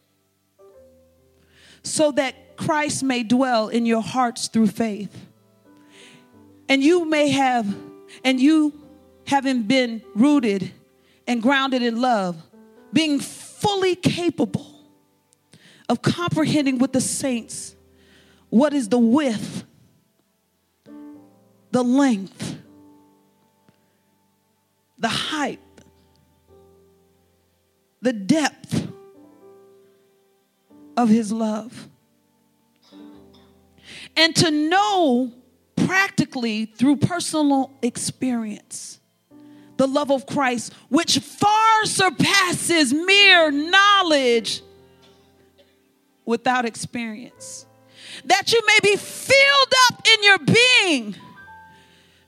so 1.84 2.12
that 2.12 2.58
Christ 2.58 3.04
may 3.04 3.24
dwell 3.24 3.70
in 3.70 3.86
your 3.86 4.02
hearts 4.02 4.48
through 4.48 4.68
faith. 4.68 5.28
And 6.70 6.84
you 6.84 7.06
may 7.06 7.30
have, 7.30 7.74
and 8.24 8.40
you 8.40 8.74
having 9.28 9.64
been 9.64 10.02
rooted 10.14 10.72
and 11.28 11.42
grounded 11.42 11.82
in 11.82 12.02
love, 12.02 12.42
being 12.94 13.20
fully 13.20 13.96
capable 13.96 14.68
of 15.90 16.02
comprehending 16.02 16.78
with 16.78 16.94
the 16.94 17.02
saints 17.02 17.76
what 18.50 18.74
is 18.74 18.90
the 18.90 19.00
width, 19.00 19.64
the 21.72 21.84
length, 21.84 22.58
the 25.02 25.10
height, 25.10 25.60
the 28.02 28.14
depth 28.14 28.88
of 30.96 31.10
his 31.10 31.32
love. 31.32 31.90
And 34.16 34.36
to 34.38 34.52
know 34.52 35.32
practically 35.76 36.66
through 36.66 36.98
personal 36.98 37.72
experience 37.82 39.00
the 39.78 39.88
love 39.88 40.12
of 40.12 40.28
Christ, 40.28 40.74
which 40.90 41.18
far 41.18 41.86
surpasses 41.86 42.94
mere 42.94 43.50
knowledge 43.50 44.62
without 46.24 46.66
experience. 46.66 47.66
That 48.26 48.54
you 48.54 48.62
may 48.68 48.78
be 48.84 48.96
filled 48.96 49.74
up 49.90 50.06
in 50.08 50.24
your 50.24 50.38
being 50.38 51.16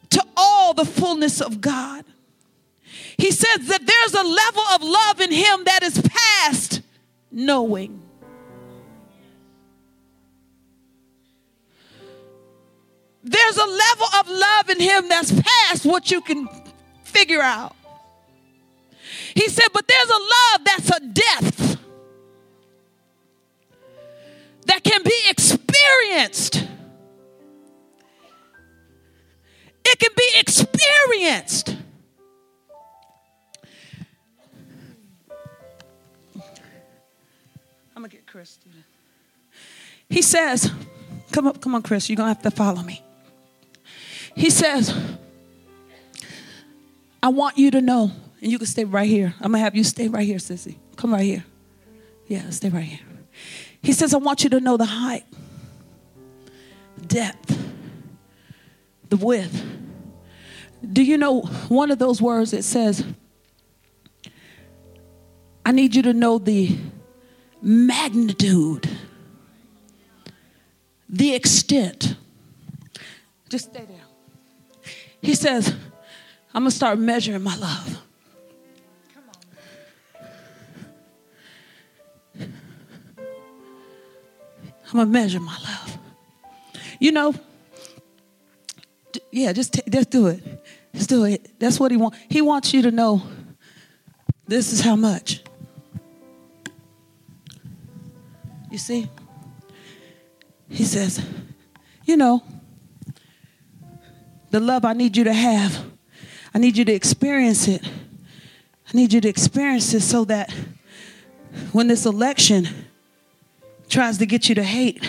to 0.09 0.25
all 0.35 0.73
the 0.73 0.85
fullness 0.85 1.41
of 1.41 1.61
God. 1.61 2.05
He 3.17 3.31
says 3.31 3.67
that 3.67 3.85
there's 3.85 4.13
a 4.13 4.27
level 4.27 4.63
of 4.75 4.81
love 4.83 5.21
in 5.21 5.31
Him 5.31 5.63
that 5.65 5.83
is 5.83 6.01
past 6.01 6.81
knowing. 7.31 8.01
There's 13.23 13.57
a 13.57 13.65
level 13.65 14.07
of 14.19 14.29
love 14.29 14.69
in 14.69 14.79
Him 14.79 15.09
that's 15.09 15.31
past 15.31 15.85
what 15.85 16.11
you 16.11 16.21
can 16.21 16.49
figure 17.03 17.41
out. 17.41 17.75
He 19.33 19.47
said, 19.47 19.67
but 19.73 19.87
there's 19.87 20.09
a 20.09 20.13
love 20.13 20.65
that's 20.65 20.89
a 20.89 20.99
depth 20.99 21.77
that 24.67 24.83
can 24.83 25.03
be 25.03 25.19
experienced. 25.29 26.67
It 29.85 29.99
can 29.99 30.11
be 30.15 30.29
experienced. 30.37 31.77
I'm 37.95 38.01
gonna 38.01 38.09
get 38.09 38.25
Chris. 38.25 38.57
He 40.09 40.21
says, 40.21 40.71
"Come 41.31 41.47
up, 41.47 41.61
come 41.61 41.75
on, 41.75 41.83
Chris. 41.83 42.09
You're 42.09 42.17
gonna 42.17 42.29
have 42.29 42.41
to 42.41 42.51
follow 42.51 42.81
me." 42.81 43.03
He 44.35 44.49
says, 44.49 44.93
"I 47.21 47.29
want 47.29 47.57
you 47.57 47.69
to 47.71 47.81
know, 47.81 48.11
and 48.41 48.51
you 48.51 48.57
can 48.57 48.67
stay 48.67 48.83
right 48.83 49.07
here. 49.07 49.35
I'm 49.39 49.51
gonna 49.51 49.63
have 49.63 49.75
you 49.75 49.83
stay 49.83 50.07
right 50.07 50.25
here, 50.25 50.37
sissy. 50.37 50.77
Come 50.95 51.13
right 51.13 51.23
here. 51.23 51.45
Yeah, 52.27 52.49
stay 52.49 52.69
right 52.69 52.83
here." 52.83 52.99
He 53.81 53.93
says, 53.93 54.13
"I 54.13 54.17
want 54.17 54.43
you 54.43 54.49
to 54.51 54.59
know 54.59 54.75
the 54.75 54.85
height, 54.85 55.25
depth, 57.05 57.57
the 59.09 59.17
width." 59.17 59.63
Do 60.91 61.03
you 61.03 61.17
know 61.17 61.41
one 61.69 61.91
of 61.91 61.99
those 61.99 62.21
words? 62.21 62.53
It 62.53 62.63
says, 62.63 63.03
"I 65.65 65.71
need 65.71 65.95
you 65.95 66.01
to 66.01 66.13
know 66.13 66.39
the." 66.39 66.75
Magnitude, 67.63 68.89
the 71.07 71.33
extent. 71.33 72.15
Just 73.49 73.69
stay 73.71 73.85
there. 73.85 74.93
He 75.21 75.35
says, 75.35 75.73
I'm 76.53 76.63
going 76.63 76.69
to 76.69 76.75
start 76.75 76.99
measuring 76.99 77.41
my 77.41 77.55
love. 77.55 78.01
I'm 84.93 84.99
going 84.99 85.07
to 85.07 85.11
measure 85.11 85.39
my 85.39 85.57
love. 85.57 85.97
You 86.99 87.13
know, 87.13 87.33
yeah, 89.31 89.53
just, 89.53 89.73
t- 89.73 89.81
just 89.89 90.09
do 90.11 90.27
it. 90.27 90.43
Just 90.93 91.09
do 91.09 91.23
it. 91.23 91.59
That's 91.59 91.79
what 91.79 91.89
he 91.89 91.97
wants. 91.97 92.17
He 92.29 92.41
wants 92.41 92.73
you 92.73 92.83
to 92.83 92.91
know 92.91 93.23
this 94.47 94.71
is 94.71 94.81
how 94.81 94.95
much. 94.95 95.41
You 98.73 98.79
see? 98.79 99.07
He 100.67 100.83
says, 100.83 101.23
You 102.05 102.17
know, 102.17 102.41
the 104.49 104.59
love 104.59 104.83
I 104.83 104.93
need 104.93 105.15
you 105.15 105.23
to 105.25 105.31
have, 105.31 105.85
I 106.55 106.57
need 106.57 106.75
you 106.75 106.83
to 106.83 106.91
experience 106.91 107.67
it. 107.67 107.85
I 107.85 108.97
need 108.97 109.13
you 109.13 109.21
to 109.21 109.29
experience 109.29 109.93
it 109.93 110.01
so 110.01 110.25
that 110.25 110.51
when 111.71 111.85
this 111.85 112.07
election 112.07 112.67
tries 113.89 114.17
to 114.17 114.25
get 114.25 114.49
you 114.49 114.55
to 114.55 114.63
hate, 114.63 115.07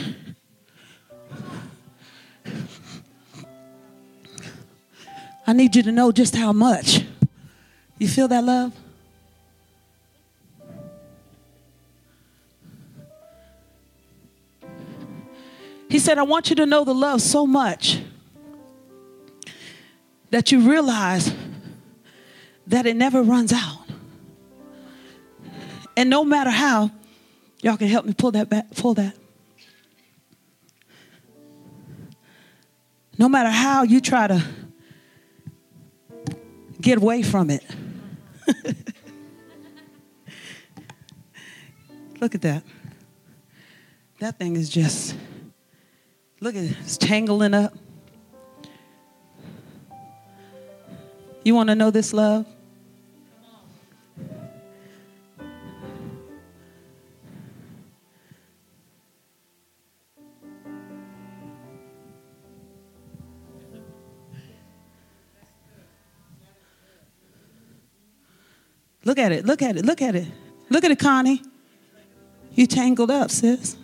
I 5.46 5.54
need 5.54 5.74
you 5.74 5.82
to 5.84 5.92
know 5.92 6.12
just 6.12 6.36
how 6.36 6.52
much. 6.52 7.00
You 7.98 8.08
feel 8.08 8.28
that 8.28 8.44
love? 8.44 8.74
He 15.94 16.00
said, 16.00 16.18
I 16.18 16.24
want 16.24 16.50
you 16.50 16.56
to 16.56 16.66
know 16.66 16.82
the 16.82 16.92
love 16.92 17.22
so 17.22 17.46
much 17.46 18.02
that 20.30 20.50
you 20.50 20.68
realize 20.68 21.32
that 22.66 22.84
it 22.84 22.96
never 22.96 23.22
runs 23.22 23.52
out. 23.52 23.78
And 25.96 26.10
no 26.10 26.24
matter 26.24 26.50
how, 26.50 26.90
y'all 27.62 27.76
can 27.76 27.86
help 27.86 28.06
me 28.06 28.12
pull 28.12 28.32
that 28.32 28.48
back, 28.48 28.74
pull 28.74 28.94
that. 28.94 29.14
No 33.16 33.28
matter 33.28 33.50
how 33.50 33.84
you 33.84 34.00
try 34.00 34.26
to 34.26 34.44
get 36.80 36.98
away 36.98 37.22
from 37.22 37.50
it. 37.50 37.64
Look 42.20 42.34
at 42.34 42.42
that. 42.42 42.64
That 44.18 44.40
thing 44.40 44.56
is 44.56 44.68
just 44.68 45.14
Look 46.44 46.56
at 46.56 46.64
it, 46.64 46.76
it's 46.82 46.98
tangling 46.98 47.54
up. 47.54 47.72
You 51.42 51.54
want 51.54 51.70
to 51.70 51.74
know 51.74 51.90
this 51.90 52.12
love? 52.12 52.44
Look 69.06 69.18
at 69.18 69.32
it, 69.32 69.46
look 69.46 69.62
at 69.62 69.78
it, 69.78 69.86
look 69.86 70.02
at 70.02 70.14
it. 70.14 70.28
Look 70.68 70.84
at 70.84 70.90
it, 70.90 70.98
Connie. 70.98 71.40
You 72.52 72.66
tangled 72.66 73.10
up, 73.10 73.30
sis. 73.30 73.78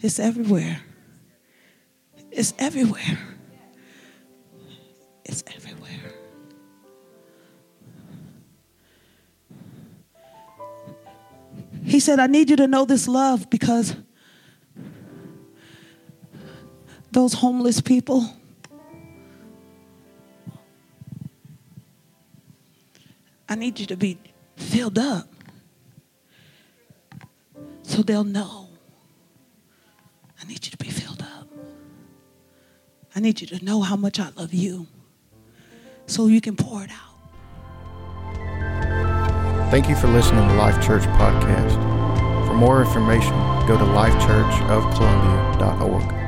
It's 0.00 0.20
everywhere. 0.20 0.80
It's 2.30 2.54
everywhere. 2.58 3.18
It's 5.24 5.42
everywhere. 5.54 6.14
He 11.84 12.00
said, 12.00 12.20
I 12.20 12.26
need 12.26 12.48
you 12.50 12.56
to 12.56 12.68
know 12.68 12.84
this 12.84 13.08
love 13.08 13.50
because 13.50 13.96
those 17.10 17.32
homeless 17.32 17.80
people, 17.80 18.30
I 23.48 23.56
need 23.56 23.80
you 23.80 23.86
to 23.86 23.96
be 23.96 24.18
filled 24.56 24.98
up 24.98 25.28
so 27.82 28.02
they'll 28.02 28.22
know 28.22 28.67
I 30.40 30.44
need 30.46 30.64
you 30.66 30.70
to 30.70 30.76
be 30.78 30.90
filled 30.90 31.22
up. 31.22 31.48
I 33.14 33.20
need 33.20 33.40
you 33.40 33.46
to 33.48 33.64
know 33.64 33.80
how 33.82 33.96
much 33.96 34.18
I 34.20 34.28
love 34.36 34.52
you 34.54 34.86
so 36.06 36.26
you 36.26 36.40
can 36.40 36.56
pour 36.56 36.84
it 36.84 36.90
out. 36.90 36.96
Thank 39.70 39.88
you 39.88 39.96
for 39.96 40.08
listening 40.08 40.48
to 40.48 40.54
Life 40.54 40.82
Church 40.84 41.02
Podcast. 41.02 41.74
For 42.46 42.54
more 42.54 42.80
information, 42.80 43.32
go 43.66 43.76
to 43.76 43.84
lifechurchofcolumbia.org. 43.84 46.27